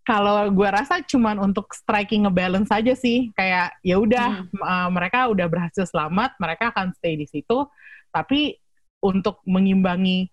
kalau 0.02 0.50
gue 0.50 0.68
rasa 0.70 1.02
cuman 1.02 1.38
untuk 1.38 1.70
striking 1.74 2.26
a 2.26 2.32
balance 2.32 2.70
saja 2.70 2.94
sih 2.94 3.30
kayak 3.38 3.74
ya 3.86 3.98
udah 4.02 4.46
hmm. 4.50 4.62
uh, 4.62 4.88
mereka 4.90 5.30
udah 5.30 5.46
berhasil 5.46 5.86
selamat 5.86 6.34
mereka 6.42 6.74
akan 6.74 6.90
stay 6.98 7.14
di 7.14 7.26
situ 7.30 7.66
tapi 8.14 8.60
untuk 9.02 9.42
mengimbangi 9.48 10.30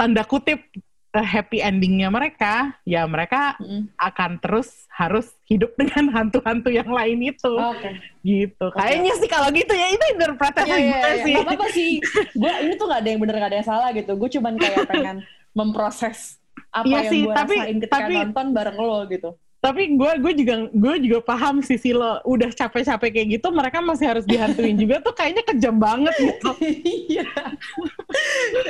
tanda 0.00 0.24
kutip 0.24 0.64
uh, 1.12 1.26
happy 1.26 1.60
endingnya 1.60 2.08
mereka, 2.08 2.72
ya 2.86 3.04
mereka 3.04 3.58
mm. 3.60 3.92
akan 3.98 4.40
terus 4.40 4.88
harus 4.88 5.28
hidup 5.44 5.74
dengan 5.76 6.08
hantu-hantu 6.16 6.70
yang 6.72 6.88
lain 6.88 7.20
itu. 7.20 7.52
Okay. 7.76 7.94
Gitu. 8.24 8.64
Okay. 8.72 8.78
Kayaknya 8.80 9.12
sih 9.20 9.28
kalau 9.28 9.48
gitu 9.52 9.74
ya 9.74 9.86
itu 9.92 10.04
interpretasi 10.16 10.70
yeah, 10.70 10.80
yeah, 10.80 11.00
yeah. 11.02 11.24
sih. 11.26 11.34
Gak 11.36 11.46
apa-apa 11.46 11.66
sih. 11.74 11.90
Gue 12.32 12.52
ini 12.64 12.72
tuh 12.78 12.86
gak 12.88 13.00
ada 13.04 13.08
yang 13.10 13.20
bener 13.20 13.34
gak 13.36 13.50
ada 13.52 13.58
yang 13.60 13.68
salah 13.68 13.88
gitu. 13.92 14.12
Gue 14.16 14.28
cuman 14.32 14.54
kayak 14.56 14.88
pengen 14.88 15.16
memproses 15.58 16.40
apa 16.70 16.86
yeah, 16.86 17.02
yang 17.10 17.26
gue 17.26 17.34
rasain 17.34 17.76
ketika 17.82 18.06
tapi, 18.06 18.14
nonton 18.14 18.46
bareng 18.54 18.78
lo 18.78 19.02
gitu 19.10 19.30
tapi 19.60 19.92
gue 19.92 20.12
gue 20.24 20.32
juga 20.40 20.54
gue 20.72 20.94
juga 21.04 21.18
paham 21.20 21.60
sisi 21.60 21.92
lo 21.92 22.16
udah 22.24 22.48
capek-capek 22.48 23.12
kayak 23.12 23.28
gitu 23.36 23.52
mereka 23.52 23.84
masih 23.84 24.08
harus 24.08 24.24
dihantuin 24.24 24.72
juga 24.80 25.04
tuh 25.04 25.12
kayaknya 25.12 25.44
kejam 25.44 25.76
banget 25.76 26.16
gitu. 26.16 26.50
Iya. 27.10 27.28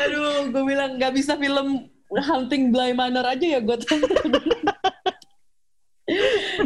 Aduh 0.02 0.50
gue 0.50 0.62
bilang 0.66 0.98
nggak 0.98 1.14
bisa 1.14 1.38
film 1.38 1.86
hunting 2.10 2.74
Bly 2.74 2.90
Manor 2.90 3.22
aja 3.22 3.46
ya 3.46 3.60
gue 3.62 3.70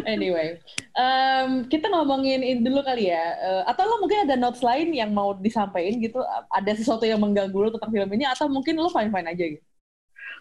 anyway 0.09 0.57
um, 0.97 1.67
kita 1.67 1.91
ngomongin 1.91 2.41
ini 2.41 2.61
dulu 2.63 2.81
kali 2.81 3.11
ya. 3.11 3.35
Uh, 3.43 3.63
atau 3.69 3.83
lo 3.85 4.01
mungkin 4.01 4.25
ada 4.25 4.35
notes 4.39 4.63
lain 4.63 4.95
yang 4.95 5.11
mau 5.11 5.35
disampaikan 5.37 5.99
gitu? 5.99 6.23
Ada 6.49 6.79
sesuatu 6.79 7.05
yang 7.05 7.21
mengganggu 7.21 7.55
lo 7.55 7.69
tentang 7.75 7.91
film 7.91 8.09
ini? 8.15 8.25
Atau 8.25 8.49
mungkin 8.49 8.79
lo 8.79 8.89
fine 8.89 9.11
fine 9.11 9.29
aja 9.29 9.45
gitu? 9.59 9.65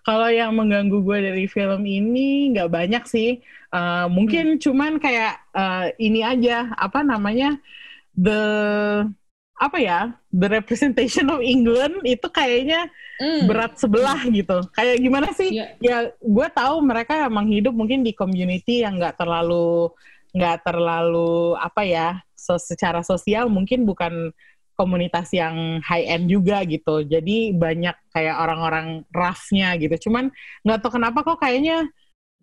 Kalau 0.05 0.29
yang 0.29 0.53
mengganggu 0.53 1.01
gue 1.01 1.18
dari 1.33 1.44
film 1.49 1.81
ini 1.88 2.53
nggak 2.53 2.68
banyak 2.68 3.05
sih. 3.09 3.40
Uh, 3.75 4.07
mungkin 4.07 4.55
hmm. 4.55 4.61
cuman 4.63 4.93
kayak 5.03 5.43
uh, 5.51 5.91
ini 5.99 6.23
aja 6.23 6.71
apa 6.79 7.03
namanya 7.03 7.59
the 8.15 8.39
apa 9.59 9.79
ya 9.83 10.15
the 10.31 10.47
representation 10.47 11.27
of 11.27 11.43
England 11.43 11.99
itu 12.07 12.27
kayaknya 12.31 12.87
Hmm. 13.15 13.47
berat 13.47 13.79
sebelah 13.79 14.19
gitu. 14.27 14.59
Kayak 14.75 14.97
gimana 14.99 15.29
sih? 15.31 15.55
Iya. 15.55 15.67
Ya 15.79 15.99
gue 16.19 16.47
tahu 16.51 16.83
mereka 16.83 17.31
emang 17.31 17.47
hidup 17.47 17.71
mungkin 17.71 18.03
di 18.03 18.11
community 18.11 18.83
yang 18.83 18.99
nggak 18.99 19.15
terlalu 19.19 19.91
nggak 20.35 20.67
terlalu 20.67 21.55
apa 21.63 21.87
ya 21.87 22.09
so, 22.35 22.59
secara 22.59 23.07
sosial 23.07 23.47
mungkin 23.47 23.87
bukan 23.87 24.35
komunitas 24.75 25.31
yang 25.31 25.79
high 25.87 26.11
end 26.11 26.27
juga 26.27 26.67
gitu. 26.67 27.07
Jadi 27.07 27.55
banyak 27.55 27.95
kayak 28.11 28.35
orang-orang 28.35 29.07
roughnya 29.15 29.79
gitu. 29.79 30.11
Cuman 30.11 30.35
nggak 30.67 30.83
tahu 30.83 30.99
kenapa 30.99 31.23
kok 31.23 31.39
kayaknya 31.39 31.87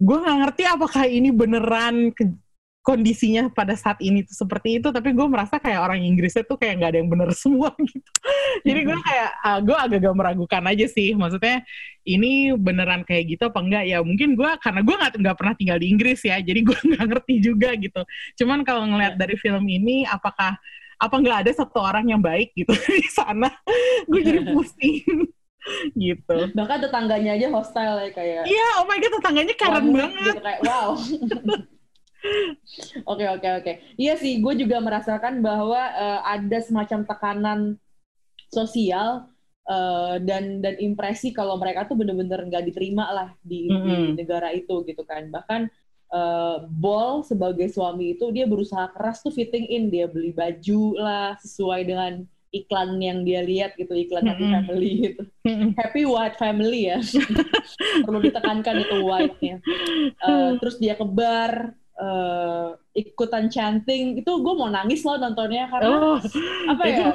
gue 0.01 0.17
nggak 0.17 0.37
ngerti 0.41 0.63
apakah 0.65 1.03
ini 1.05 1.29
beneran 1.29 2.09
ke- 2.09 2.33
kondisinya 2.81 3.53
pada 3.53 3.77
saat 3.77 4.01
ini 4.01 4.25
tuh 4.25 4.33
seperti 4.33 4.81
itu. 4.81 4.89
Tapi 4.89 5.13
gue 5.13 5.27
merasa 5.29 5.61
kayak 5.61 5.85
orang 5.85 6.01
Inggrisnya 6.01 6.41
tuh 6.41 6.57
kayak 6.57 6.81
nggak 6.81 6.89
ada 6.89 6.99
yang 6.99 7.09
bener 7.13 7.29
semua 7.45 7.69
gitu. 7.77 8.09
Jadi 8.65 8.79
gue 8.81 8.97
kayak 8.97 9.29
gue 9.61 9.77
agak-agak 9.77 10.13
meragukan 10.17 10.63
aja 10.65 10.85
sih. 10.89 11.13
Maksudnya 11.13 11.61
ini 12.03 12.57
beneran 12.57 13.05
kayak 13.05 13.37
gitu 13.37 13.53
apa 13.53 13.61
enggak 13.61 13.83
ya? 13.85 14.01
Mungkin 14.01 14.33
gue 14.33 14.51
karena 14.57 14.81
gue 14.81 14.95
nggak 14.97 15.11
nggak 15.21 15.37
pernah 15.37 15.53
tinggal 15.53 15.77
di 15.77 15.87
Inggris 15.93 16.19
ya. 16.25 16.41
Jadi 16.41 16.59
gue 16.65 16.77
nggak 16.97 17.05
ngerti 17.05 17.33
juga 17.39 17.69
gitu. 17.77 18.01
Cuman 18.41 18.65
kalau 18.65 18.89
ngeliat 18.89 19.15
dari 19.21 19.37
film 19.37 19.63
ini 19.69 20.03
apakah 20.09 20.57
apa 21.01 21.15
nggak 21.17 21.37
ada 21.45 21.51
satu 21.53 21.81
orang 21.81 22.09
yang 22.09 22.21
baik 22.21 22.49
gitu 22.57 22.73
di 23.05 23.09
sana? 23.13 23.53
Gue 24.09 24.25
jadi 24.25 24.41
pusing 24.49 25.29
gitu. 25.93 26.37
Bahkan 26.57 26.77
tetangganya 26.81 27.37
aja 27.37 27.47
hostile 27.53 27.97
ya 28.01 28.09
kayak 28.09 28.43
Iya, 28.49 28.67
oh 28.81 28.85
my 28.89 28.97
god 28.97 29.13
tetangganya 29.21 29.55
keren 29.55 29.85
week 29.89 30.01
banget. 30.01 30.25
gitu 30.25 30.41
kayak 30.41 30.61
wow. 30.65 30.89
Oke 33.09 33.25
oke 33.25 33.49
oke. 33.61 33.73
Iya 33.97 34.13
sih, 34.13 34.37
gue 34.37 34.53
juga 34.53 34.77
merasakan 34.77 35.41
bahwa 35.41 35.81
eh, 35.81 36.21
ada 36.37 36.57
semacam 36.61 36.99
tekanan 37.01 37.59
sosial 38.53 39.25
eh, 39.65 40.15
dan 40.21 40.61
dan 40.61 40.77
impresi 40.77 41.33
kalau 41.33 41.57
mereka 41.57 41.89
tuh 41.89 41.97
bener-bener 41.97 42.45
nggak 42.45 42.69
diterima 42.69 43.09
lah 43.09 43.29
di, 43.41 43.65
di 43.65 43.73
Mm-mm. 43.73 44.13
negara 44.21 44.53
itu 44.53 44.85
gitu 44.85 45.01
kan. 45.01 45.33
Bahkan 45.33 45.61
eh, 46.13 46.57
Bol 46.69 47.25
sebagai 47.25 47.73
suami 47.73 48.13
itu 48.13 48.29
dia 48.29 48.45
berusaha 48.45 48.85
keras 48.93 49.25
tuh 49.25 49.33
fitting 49.33 49.65
in, 49.73 49.89
dia 49.89 50.05
beli 50.05 50.29
baju 50.29 51.01
lah 51.01 51.41
sesuai 51.41 51.89
dengan 51.89 52.21
iklan 52.51 52.99
yang 52.99 53.23
dia 53.23 53.41
lihat 53.43 53.79
gitu, 53.79 53.95
iklan 53.95 54.27
Happy 54.27 54.43
Mm-mm. 54.43 54.55
Family 54.67 54.91
gitu. 55.07 55.23
Mm-mm. 55.47 55.71
Happy 55.79 56.03
White 56.03 56.37
Family 56.37 56.91
ya. 56.91 56.99
Perlu 58.03 58.19
ditekankan 58.19 58.75
itu 58.83 58.95
white-nya. 58.99 59.57
Eh, 60.21 60.51
terus 60.61 60.77
dia 60.77 60.93
ke 60.93 61.05
bar, 61.07 61.73
eh, 61.97 62.69
ikutan 62.93 63.49
chanting. 63.49 64.21
Itu 64.21 64.37
gue 64.43 64.53
mau 64.53 64.69
nangis 64.69 65.01
loh 65.01 65.17
nontonnya 65.17 65.65
karena 65.71 65.95
Oh, 65.97 66.17
apa 66.69 66.83
ya? 66.85 67.09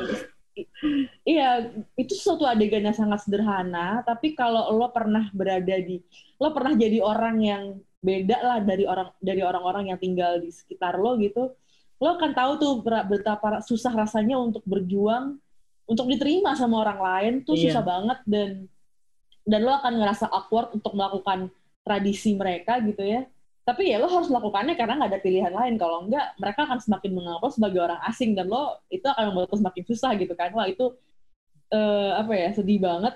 Iya, 1.28 1.68
itu 2.00 2.16
suatu 2.16 2.48
adegan 2.48 2.80
yang 2.80 2.96
sangat 2.96 3.28
sederhana, 3.28 4.00
tapi 4.08 4.32
kalau 4.32 4.72
lo 4.72 4.88
pernah 4.88 5.28
berada 5.36 5.76
di, 5.76 6.00
lo 6.40 6.48
pernah 6.56 6.72
jadi 6.72 7.04
orang 7.04 7.36
yang 7.44 7.62
beda 8.00 8.38
lah 8.40 8.58
dari 8.64 8.88
orang 8.88 9.12
dari 9.20 9.42
orang-orang 9.44 9.92
yang 9.92 9.98
tinggal 10.00 10.40
di 10.40 10.48
sekitar 10.48 10.96
lo 10.96 11.20
gitu, 11.20 11.52
lo 11.96 12.08
akan 12.16 12.32
tahu 12.32 12.52
tuh 12.60 12.72
betapa 12.84 13.64
susah 13.64 13.92
rasanya 13.92 14.36
untuk 14.36 14.60
berjuang, 14.68 15.40
untuk 15.88 16.06
diterima 16.06 16.52
sama 16.52 16.84
orang 16.84 17.00
lain 17.00 17.34
tuh 17.40 17.56
Iya. 17.56 17.72
susah 17.72 17.82
banget 17.82 18.18
dan 18.28 18.68
dan 19.46 19.60
lo 19.62 19.72
akan 19.72 20.02
ngerasa 20.02 20.26
awkward 20.28 20.74
untuk 20.74 20.92
melakukan 20.92 21.48
tradisi 21.86 22.34
mereka 22.34 22.82
gitu 22.82 23.00
ya. 23.00 23.24
Tapi 23.62 23.90
ya 23.90 23.98
lo 23.98 24.06
harus 24.06 24.26
melakukannya 24.26 24.74
karena 24.74 24.94
nggak 24.98 25.10
ada 25.10 25.20
pilihan 25.22 25.50
lain. 25.50 25.74
Kalau 25.74 26.06
enggak, 26.06 26.34
mereka 26.38 26.66
akan 26.66 26.78
semakin 26.78 27.10
menganggap 27.14 27.42
lo 27.42 27.50
sebagai 27.50 27.80
orang 27.82 28.00
asing 28.04 28.34
dan 28.34 28.46
lo 28.46 28.78
itu 28.90 29.06
akan 29.06 29.30
membuat 29.30 29.50
lo 29.50 29.56
semakin 29.58 29.84
susah 29.86 30.10
gitu 30.18 30.34
kan. 30.34 30.50
Wah 30.54 30.66
itu 30.66 30.94
eh, 31.70 32.10
apa 32.14 32.32
ya 32.34 32.48
sedih 32.54 32.78
banget 32.78 33.14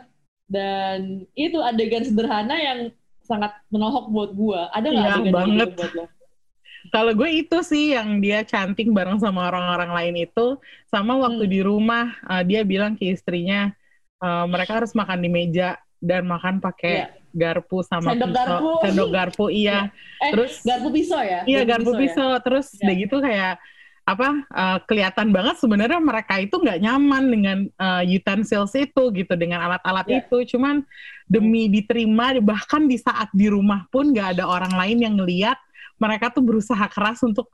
dan 0.51 1.23
itu 1.39 1.59
adegan 1.63 2.03
sederhana 2.03 2.59
yang 2.59 2.79
sangat 3.23 3.55
menohok 3.71 4.11
buat 4.11 4.31
gua. 4.35 4.61
Ada 4.75 4.87
nggak 4.91 5.07
Iya, 5.07 5.15
adegan 5.15 5.35
banget. 5.35 5.69
buat 5.77 5.93
lo? 5.95 6.05
Kalau 6.91 7.15
gue 7.15 7.31
itu 7.31 7.59
sih 7.63 7.95
yang 7.95 8.19
dia 8.19 8.43
canting 8.43 8.91
bareng 8.91 9.23
sama 9.23 9.47
orang-orang 9.47 9.91
lain 9.95 10.15
itu, 10.27 10.59
sama 10.87 11.15
waktu 11.17 11.47
Hmm. 11.47 11.53
di 11.55 11.61
rumah 11.63 12.05
uh, 12.27 12.43
dia 12.43 12.61
bilang 12.63 12.99
ke 12.99 13.09
istrinya 13.09 13.71
uh, 14.19 14.45
mereka 14.45 14.83
harus 14.83 14.91
makan 14.93 15.23
di 15.23 15.31
meja 15.31 15.79
dan 15.99 16.27
makan 16.27 16.59
pakai 16.59 16.95
Iya. 16.97 17.07
garpu 17.31 17.87
sama 17.87 18.11
Sendok 18.11 18.35
pisau, 18.35 18.43
garpu. 18.43 18.71
sendok 18.83 19.09
garpu 19.13 19.45
iya. 19.49 19.79
Eh, 20.19 20.33
Terus 20.35 20.53
garpu 20.67 20.89
pisau 20.91 21.21
ya? 21.23 21.41
iya 21.47 21.63
garpu 21.63 21.95
ya? 21.95 21.99
pisau 22.03 22.31
terus 22.43 22.67
Iya. 22.75 22.81
udah 22.83 22.95
gitu 22.99 23.17
kayak 23.23 23.55
apa 24.03 24.29
uh, 24.51 24.79
kelihatan 24.91 25.29
banget 25.31 25.61
sebenarnya 25.63 26.01
mereka 26.03 26.41
itu 26.43 26.57
nggak 26.59 26.83
nyaman 26.83 27.25
dengan 27.31 27.59
uh, 27.79 28.03
utensils 28.03 28.75
itu 28.75 29.03
gitu 29.15 29.35
dengan 29.39 29.63
alat-alat 29.63 30.07
Iya. 30.11 30.19
itu 30.27 30.57
cuman 30.57 30.83
demi 31.31 31.71
diterima 31.71 32.35
bahkan 32.43 32.91
di 32.91 32.99
saat 32.99 33.31
di 33.31 33.47
rumah 33.47 33.87
pun 33.93 34.11
nggak 34.11 34.41
ada 34.41 34.51
orang 34.51 34.75
lain 34.75 34.99
yang 34.99 35.15
ngeliat 35.15 35.55
mereka 36.01 36.33
tuh 36.33 36.43
berusaha 36.43 36.89
keras 36.89 37.21
untuk 37.23 37.47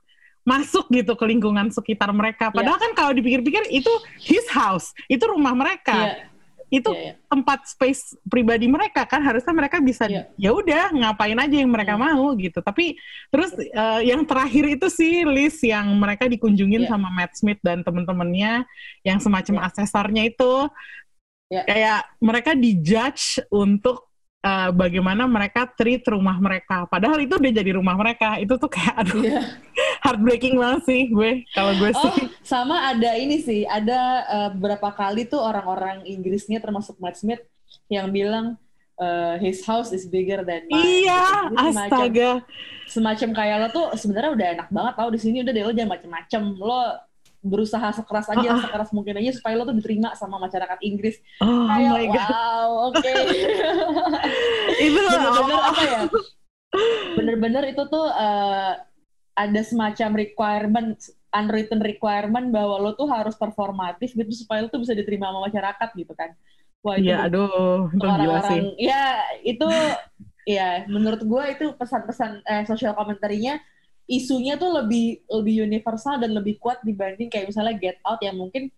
masuk 0.47 0.87
gitu 0.95 1.19
ke 1.19 1.25
lingkungan 1.27 1.75
sekitar 1.75 2.15
mereka 2.15 2.55
padahal 2.55 2.79
kan 2.79 2.95
kalau 2.95 3.11
dipikir-pikir 3.11 3.67
itu 3.69 3.91
his 4.23 4.47
house 4.47 4.95
itu 5.11 5.27
rumah 5.27 5.51
mereka 5.53 6.23
Iya, 6.71 6.83
itu 6.83 6.91
iya, 6.95 7.03
iya. 7.03 7.13
tempat 7.27 7.67
space 7.67 8.15
pribadi 8.27 8.67
mereka 8.67 9.07
kan 9.07 9.23
harusnya 9.23 9.51
mereka 9.51 9.79
bisa 9.79 10.07
Iya. 10.07 10.31
ya 10.39 10.51
udah 10.55 10.95
ngapain 10.95 11.39
aja 11.39 11.57
yang 11.63 11.71
mereka 11.71 11.99
Hmm. 11.99 12.07
mau 12.07 12.31
gitu 12.39 12.63
tapi 12.63 12.95
terus 13.31 13.55
eh, 13.59 14.01
yang 14.07 14.23
terakhir 14.23 14.79
itu 14.79 14.87
sih 14.87 15.27
list 15.27 15.67
yang 15.67 15.91
mereka 15.99 16.31
dikunjungin 16.31 16.87
Iya. 16.87 16.91
sama 16.95 17.11
Matt 17.11 17.35
Smith 17.39 17.59
dan 17.63 17.83
temen-temennya 17.83 18.67
yang 19.03 19.19
semacam 19.19 19.67
asesornya 19.67 20.27
itu 20.27 20.71
Iya. 21.51 21.63
kayak 21.67 22.01
mereka 22.19 22.51
dijudge 22.59 23.43
untuk 23.51 24.07
eh, 24.39 24.71
bagaimana 24.71 25.25
mereka 25.25 25.65
treat 25.69 26.03
rumah 26.05 26.37
mereka. 26.37 26.85
Padahal 26.85 27.19
itu 27.19 27.35
udah 27.35 27.53
jadi 27.53 27.71
rumah 27.73 27.95
mereka. 27.95 28.37
Itu 28.37 28.57
tuh 28.57 28.69
kayak 28.69 28.95
aduh 29.03 29.23
Iya. 29.23 29.41
heartbreaking 30.03 30.55
banget 30.55 30.83
sih 30.85 31.03
gue 31.09 31.43
kalau 31.51 31.73
gue 31.75 31.91
Oh, 31.91 32.15
sih. 32.15 32.31
sama 32.41 32.91
ada 32.91 33.15
ini 33.15 33.39
sih, 33.39 33.63
ada 33.63 33.99
eh, 34.25 34.49
beberapa 34.53 34.91
kali 34.91 35.27
tuh 35.27 35.41
orang-orang 35.41 36.05
Inggrisnya 36.05 36.59
termasuk 36.59 36.95
Matt 36.97 37.19
Smith 37.19 37.43
yang 37.89 38.11
bilang 38.11 38.55
eh, 38.97 39.35
his 39.41 39.61
house 39.63 39.91
is 39.91 40.07
bigger 40.07 40.41
than 40.41 40.65
mine. 40.67 40.79
iya 40.79 41.51
Jadi 41.51 41.57
semacam- 41.69 41.91
astaga. 41.91 42.31
semacam 42.87 43.29
kayak 43.35 43.57
lo 43.59 43.69
tuh 43.69 43.87
sebenarnya 43.95 44.31
udah 44.33 44.47
enak 44.55 44.69
banget 44.71 44.95
tau 44.95 45.11
di 45.11 45.19
sini. 45.19 45.37
Udah 45.43 45.53
deh 45.53 45.63
lo 45.63 45.73
jangan 45.75 45.93
macem-macem. 45.93 46.43
Lo 46.57 46.81
berusaha 47.47 47.89
sekeras 47.95 48.27
aja 48.35 48.49
ah. 48.53 48.61
sekeras 48.61 48.91
mungkin 48.91 49.23
aja 49.23 49.33
supaya 49.39 49.55
lo 49.55 49.65
tuh 49.65 49.77
diterima 49.79 50.13
sama 50.19 50.37
masyarakat 50.43 50.79
Inggris 50.83 51.17
oh 51.41 51.67
kayak 51.71 51.93
my 51.95 52.07
god 52.11 52.31
wow 52.31 52.71
oke 52.91 53.13
itu 54.87 54.99
bener-bener 54.99 55.57
oh. 55.57 55.71
apa 55.71 55.83
ya 55.83 56.01
bener-bener 57.17 57.65
itu 57.73 57.83
tuh 57.89 58.07
eh, 58.11 58.73
ada 59.37 59.61
semacam 59.63 60.11
requirement 60.17 60.99
unwritten 61.33 61.81
requirement 61.81 62.49
bahwa 62.49 62.81
lo 62.81 62.91
tuh 62.97 63.09
harus 63.09 63.37
performatif 63.37 64.17
gitu 64.17 64.33
supaya 64.33 64.65
lo 64.65 64.69
tuh 64.73 64.83
bisa 64.83 64.97
diterima 64.97 65.31
sama 65.31 65.47
masyarakat 65.49 65.89
gitu 65.97 66.13
kan 66.17 66.33
wah 66.81 66.97
itu 66.97 67.09
Iya, 67.11 67.29
aduh, 67.29 67.91
itu 67.93 68.07
gila 68.07 68.41
sih. 68.47 68.61
ya 68.79 69.07
itu 69.43 69.69
ya 70.47 70.87
menurut 70.87 71.21
gue 71.27 71.45
itu 71.51 71.67
pesan-pesan 71.75 72.47
eh, 72.47 72.65
social 72.65 72.95
komentarinya 72.95 73.59
isunya 74.07 74.55
tuh 74.55 74.71
lebih 74.71 75.27
lebih 75.27 75.67
universal 75.67 76.23
dan 76.23 76.31
lebih 76.31 76.63
kuat 76.63 76.79
dibanding 76.87 77.27
kayak 77.27 77.51
misalnya 77.51 77.75
Get 77.75 77.99
Out 78.07 78.23
yang 78.23 78.39
mungkin 78.39 78.71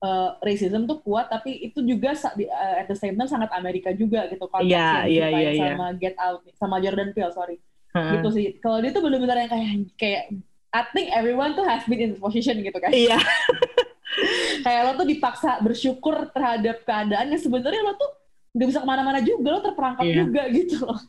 eh, 0.00 0.30
racism 0.40 0.88
tuh 0.88 1.04
kuat 1.04 1.28
tapi 1.28 1.68
itu 1.68 1.84
juga 1.84 2.16
eh, 2.16 2.74
at 2.80 2.88
the 2.88 2.96
same 2.96 3.14
time 3.14 3.28
sangat 3.28 3.52
Amerika 3.52 3.92
juga 3.92 4.24
gitu 4.32 4.48
konteks 4.48 4.72
yang 4.72 5.04
iya, 5.04 5.28
diceritain 5.28 5.36
iya, 5.36 5.50
iya. 5.52 5.64
sama 5.76 5.86
Get 6.00 6.16
Out 6.16 6.40
sama 6.56 6.76
Jordan 6.80 7.12
Peele 7.12 7.32
sorry 7.36 7.56
Heeh. 7.92 8.10
gitu 8.18 8.28
sih 8.32 8.46
kalau 8.62 8.80
dia 8.80 8.90
tuh 8.90 9.04
bener-bener 9.04 9.36
yang 9.44 9.50
kayak 9.52 9.68
kayak 10.00 10.22
I 10.70 10.86
think 10.94 11.10
everyone 11.12 11.58
tuh 11.58 11.66
has 11.66 11.82
been 11.84 11.98
in 12.00 12.14
this 12.14 12.22
position 12.22 12.62
gitu 12.62 12.78
kan 12.78 12.94
Iya, 12.94 13.18
kayak 14.64 14.80
lo 14.86 14.92
tuh 15.02 15.06
dipaksa 15.06 15.58
bersyukur 15.60 16.30
terhadap 16.30 16.86
keadaan 16.86 17.26
yang 17.34 17.42
sebenarnya 17.42 17.82
lo 17.84 17.98
tuh 17.98 18.10
nggak 18.54 18.68
bisa 18.70 18.80
ke 18.82 18.88
mana-mana 18.88 19.20
juga 19.20 19.58
lo 19.58 19.60
terperangkap 19.62 20.04
Iya. 20.06 20.16
juga 20.24 20.42
gitu 20.50 20.76
loh 20.86 21.00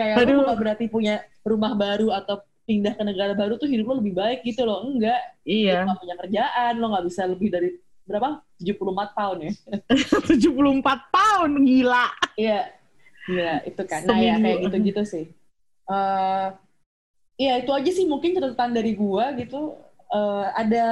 kayak 0.00 0.24
Aduh. 0.24 0.40
lo 0.40 0.48
bukan 0.48 0.56
berarti 0.56 0.84
punya 0.88 1.20
rumah 1.44 1.76
baru 1.76 2.08
atau 2.16 2.40
pindah 2.62 2.94
ke 2.94 3.02
negara 3.02 3.32
baru 3.34 3.58
tuh 3.58 3.66
hidup 3.66 3.90
lo 3.90 3.94
lebih 3.98 4.14
baik 4.14 4.46
gitu 4.46 4.62
loh. 4.62 4.86
Enggak. 4.86 5.20
Lo 5.42 5.50
iya. 5.50 5.82
nggak 5.84 5.98
punya 5.98 6.14
kerjaan 6.18 6.72
lo 6.78 6.86
nggak 6.94 7.04
bisa 7.10 7.22
lebih 7.26 7.48
dari 7.50 7.68
berapa? 8.06 8.42
74 8.58 9.18
tahun 9.18 9.36
ya. 9.46 9.52
74 10.38 11.14
pound, 11.14 11.52
gila. 11.66 12.06
iya. 12.38 12.70
Iya 13.22 13.62
itu 13.62 13.82
kan. 13.86 14.02
Nah 14.02 14.18
ya 14.18 14.34
kayak 14.38 14.58
gitu-gitu 14.66 15.02
sih. 15.06 15.24
Eh 15.86 16.48
Iya 17.40 17.58
itu 17.64 17.72
aja 17.74 17.90
sih 17.90 18.06
mungkin 18.06 18.36
catatan 18.36 18.70
dari 18.76 18.92
gua 18.94 19.32
gitu. 19.34 19.74
Eh 20.12 20.46
ada 20.54 20.84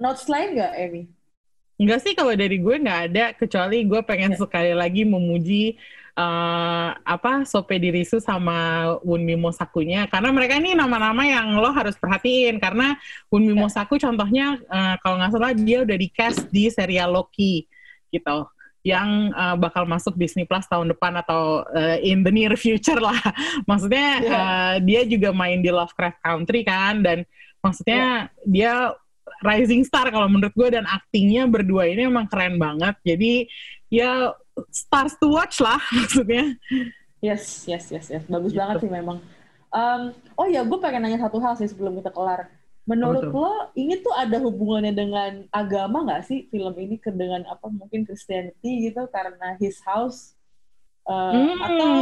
notes 0.00 0.26
lain 0.26 0.58
nggak 0.58 0.72
Emi? 0.80 1.02
Enggak 1.74 2.06
sih 2.06 2.14
kalau 2.14 2.30
dari 2.38 2.62
gue 2.62 2.74
nggak 2.78 3.00
ada, 3.10 3.24
kecuali 3.34 3.82
gue 3.82 4.00
pengen 4.06 4.32
Iya. 4.34 4.46
sekali 4.46 4.72
lagi 4.72 5.02
memuji 5.02 5.74
uh, 6.14 6.90
apa 7.02 7.42
Sope 7.46 7.78
Dirisu 7.78 8.22
sama 8.22 8.86
Wunmi 9.02 9.34
Mosakunya 9.38 10.06
karena 10.06 10.30
mereka 10.30 10.58
ini 10.58 10.74
nama-nama 10.74 11.22
yang 11.26 11.58
lo 11.58 11.70
harus 11.74 11.98
perhatiin 11.98 12.58
karena 12.62 12.98
Wunmi 13.30 13.54
Ya. 13.54 13.60
Mosaku 13.66 13.98
contohnya 13.98 14.58
uh, 14.70 14.94
kalau 15.02 15.18
nggak 15.20 15.32
salah 15.34 15.52
dia 15.54 15.82
udah 15.82 15.96
di 15.98 16.08
cast 16.10 16.50
di 16.50 16.70
serial 16.70 17.14
Loki 17.14 17.66
gitu 18.10 18.46
yang 18.84 19.32
uh, 19.32 19.56
bakal 19.56 19.88
masuk 19.88 20.12
Disney 20.20 20.44
Plus 20.44 20.68
tahun 20.68 20.92
depan 20.92 21.16
atau 21.24 21.64
uh, 21.64 21.96
in 22.04 22.20
the 22.20 22.28
near 22.28 22.52
future 22.52 23.00
lah. 23.00 23.16
Maksudnya 23.70 24.08
Iya. 24.20 24.28
uh, 24.36 24.74
dia 24.84 25.00
juga 25.08 25.32
main 25.32 25.64
di 25.64 25.72
Lovecraft 25.72 26.20
Country 26.20 26.68
kan 26.68 27.00
dan 27.00 27.24
maksudnya 27.64 28.28
dia 28.44 28.92
rising 29.40 29.88
star 29.88 30.12
kalau 30.12 30.28
menurut 30.28 30.52
gue 30.52 30.68
dan 30.68 30.84
aktingnya 30.84 31.48
berdua 31.48 31.88
ini 31.88 32.12
emang 32.12 32.28
keren 32.28 32.60
banget. 32.60 32.92
Jadi 33.08 33.48
ya 33.88 34.36
stars 34.70 35.14
to 35.18 35.28
watch 35.28 35.58
lah 35.58 35.78
maksudnya. 35.96 36.54
Yes, 37.18 37.64
yes, 37.64 37.88
yes, 37.88 38.06
yes. 38.08 38.24
Bagus 38.26 38.52
Gitu. 38.52 38.60
banget 38.60 38.84
sih 38.84 38.90
memang. 38.90 39.18
Um, 39.68 40.02
oh 40.36 40.46
ya, 40.46 40.62
gue 40.62 40.78
pengen 40.78 41.02
nanya 41.02 41.18
satu 41.18 41.40
hal 41.40 41.56
sih 41.56 41.66
sebelum 41.66 41.98
kita 41.98 42.10
kelar. 42.10 42.46
Menurut 42.84 43.24
lo, 43.26 43.48
ini 43.72 43.96
tuh 43.98 44.12
ada 44.12 44.36
hubungannya 44.36 44.92
dengan 44.92 45.32
agama 45.48 46.04
nggak 46.04 46.22
sih 46.22 46.46
film 46.48 46.76
ini 46.76 47.00
ke 47.00 47.08
dengan 47.08 47.40
apa 47.48 47.66
mungkin 47.66 48.04
Christianity 48.04 48.86
gitu 48.86 49.08
karena 49.08 49.56
His 49.56 49.80
House 49.82 50.36
Uh, 51.04 51.36
Hmm. 51.36 51.60
atau 51.60 51.92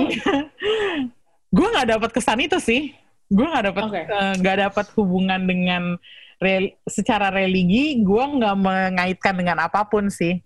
gue 1.58 1.66
nggak 1.74 1.88
dapat 1.90 2.10
kesan 2.14 2.38
itu 2.38 2.58
sih. 2.58 2.94
Gue 3.26 3.50
nggak 3.50 3.74
dapat 3.74 3.82
eh, 3.98 4.34
nggak 4.38 4.56
dapat 4.70 4.86
hubungan 4.94 5.42
dengan 5.42 5.98
rel- 6.38 6.78
secara 6.86 7.34
religi. 7.34 7.98
Gue 7.98 8.22
nggak 8.22 8.54
mengaitkan 8.54 9.34
dengan 9.34 9.58
apa 9.58 9.82
pun 9.82 10.06
sih. 10.06 10.38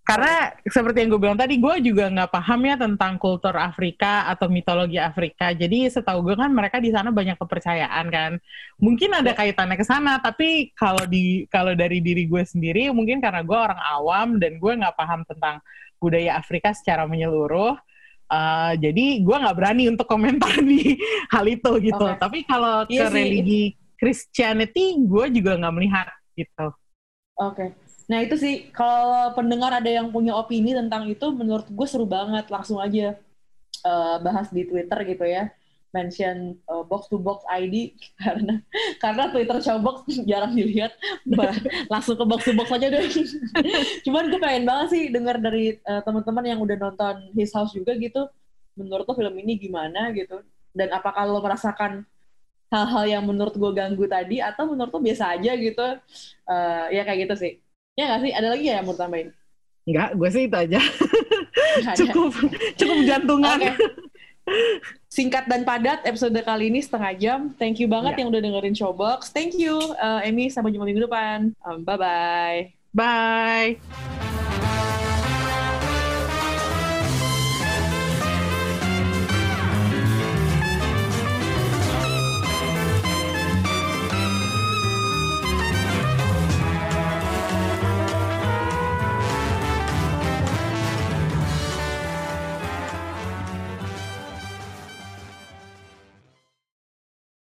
Karena 0.00 0.50
seperti 0.66 1.04
yang 1.04 1.10
gue 1.14 1.20
bilang 1.22 1.38
tadi, 1.38 1.60
gue 1.60 1.74
juga 1.86 2.10
nggak 2.10 2.32
paham 2.32 2.60
ya 2.66 2.74
tentang 2.74 3.14
kultur 3.20 3.54
Afrika 3.54 4.26
atau 4.26 4.50
mitologi 4.50 4.98
Afrika. 4.98 5.52
Jadi 5.54 5.86
setahu 5.86 6.24
gue 6.26 6.34
kan 6.34 6.50
mereka 6.50 6.82
di 6.82 6.90
sana 6.90 7.14
banyak 7.14 7.38
kepercayaan 7.38 8.06
kan. 8.10 8.32
Mungkin 8.80 9.22
ada 9.22 9.30
kaitannya 9.36 9.76
ke 9.78 9.86
sana, 9.86 10.18
tapi 10.18 10.72
kalau 10.74 11.04
di 11.06 11.46
kalau 11.52 11.76
dari 11.76 12.02
diri 12.02 12.26
gue 12.26 12.42
sendiri, 12.42 12.90
mungkin 12.90 13.22
karena 13.22 13.44
gue 13.44 13.54
orang 13.54 13.78
awam 13.78 14.28
dan 14.40 14.58
gue 14.58 14.72
nggak 14.72 14.96
paham 14.98 15.22
tentang 15.28 15.62
budaya 16.00 16.40
Afrika 16.40 16.72
secara 16.72 17.04
menyeluruh. 17.04 17.76
Uh, 18.30 18.78
jadi 18.78 19.20
gue 19.20 19.36
nggak 19.42 19.56
berani 19.58 19.90
untuk 19.90 20.06
komentar 20.06 20.54
di 20.62 20.96
hal 21.34 21.44
itu 21.46 21.70
gitu. 21.82 22.06
Oke. 22.08 22.18
Tapi 22.18 22.38
kalau 22.48 22.88
Iya 22.88 23.10
ke 23.10 23.14
religi 23.14 23.62
Christianity, 24.00 24.96
gue 25.06 25.24
juga 25.38 25.60
nggak 25.60 25.74
melihat 25.76 26.08
gitu. 26.34 26.72
Oke. 27.36 27.74
Nah 28.10 28.26
itu 28.26 28.34
sih 28.34 28.54
kalau 28.74 29.30
pendengar 29.38 29.70
ada 29.70 29.86
yang 29.86 30.10
punya 30.10 30.34
opini 30.34 30.74
tentang 30.74 31.06
itu, 31.06 31.30
menurut 31.30 31.70
gue 31.70 31.86
seru 31.86 32.10
banget. 32.10 32.50
Langsung 32.50 32.82
aja 32.82 33.14
eh, 33.86 34.16
bahas 34.18 34.50
di 34.50 34.66
Twitter 34.66 34.98
gitu 35.06 35.22
ya. 35.22 35.54
Mention 35.94 36.58
eh, 36.58 36.84
box 36.90 37.06
to 37.06 37.22
box 37.22 37.46
ID 37.46 37.94
karena 38.22 38.58
karena 38.98 39.30
Twitter 39.30 39.62
Showbox 39.62 40.10
jarang 40.30 40.58
dilihat. 40.58 40.90
Langsung 41.86 42.18
ke 42.18 42.26
box 42.26 42.50
to 42.50 42.52
box 42.58 42.74
aja 42.74 42.90
deh. 42.90 43.06
Cuman 44.04 44.26
gue 44.26 44.40
pengen 44.42 44.66
banget 44.66 44.86
sih 44.90 45.02
dengar 45.14 45.38
dari 45.38 45.78
eh, 45.78 46.02
teman-teman 46.02 46.44
yang 46.50 46.58
udah 46.58 46.76
nonton 46.90 47.14
His 47.38 47.54
House 47.54 47.70
juga 47.78 47.94
gitu. 47.94 48.26
Menurut 48.74 49.06
lo 49.06 49.14
film 49.14 49.38
ini 49.38 49.54
gimana 49.54 50.10
gitu? 50.18 50.42
Dan 50.74 50.90
apakah 50.90 51.30
lo 51.30 51.38
merasakan 51.38 52.02
hal-hal 52.70 53.04
yang 53.06 53.22
menurut 53.22 53.54
gue 53.54 53.70
ganggu 53.74 54.06
tadi 54.06 54.42
atau 54.42 54.66
menurut 54.66 54.90
lo 54.90 54.98
biasa 54.98 55.38
aja 55.38 55.54
gitu? 55.54 55.86
Eh, 56.50 56.86
ya 56.98 57.06
kayak 57.06 57.30
gitu 57.30 57.36
sih. 57.38 57.54
Ya 58.00 58.04
nggak 58.08 58.20
sih? 58.24 58.32
Ada 58.32 58.48
lagi 58.56 58.64
ya 58.64 58.74
yang 58.80 58.86
mau 58.88 58.96
tambahin? 58.96 59.28
Enggak, 59.84 60.08
gue 60.16 60.28
sih 60.32 60.42
itu 60.48 60.56
aja. 60.56 60.80
Cukup 62.00 62.32
cukup 62.80 62.98
jantungan. 63.04 63.60
Oke. 63.60 63.70
Singkat 65.12 65.44
dan 65.52 65.68
padat 65.68 66.00
episode 66.08 66.40
kali 66.40 66.72
ini 66.72 66.80
setengah 66.80 67.12
jam. 67.20 67.40
Thank 67.60 67.76
you 67.76 67.92
banget 67.92 68.16
Ya. 68.16 68.24
yang 68.24 68.28
udah 68.32 68.40
dengerin 68.40 68.72
Showbox. 68.72 69.36
Thank 69.36 69.58
you, 69.60 69.76
uh, 70.00 70.24
Emi. 70.24 70.48
Sampai 70.48 70.72
jumpa 70.72 70.88
minggu 70.88 71.04
depan. 71.04 71.52
Um, 71.60 71.84
bye-bye. 71.84 72.72
Bye. 72.96 74.69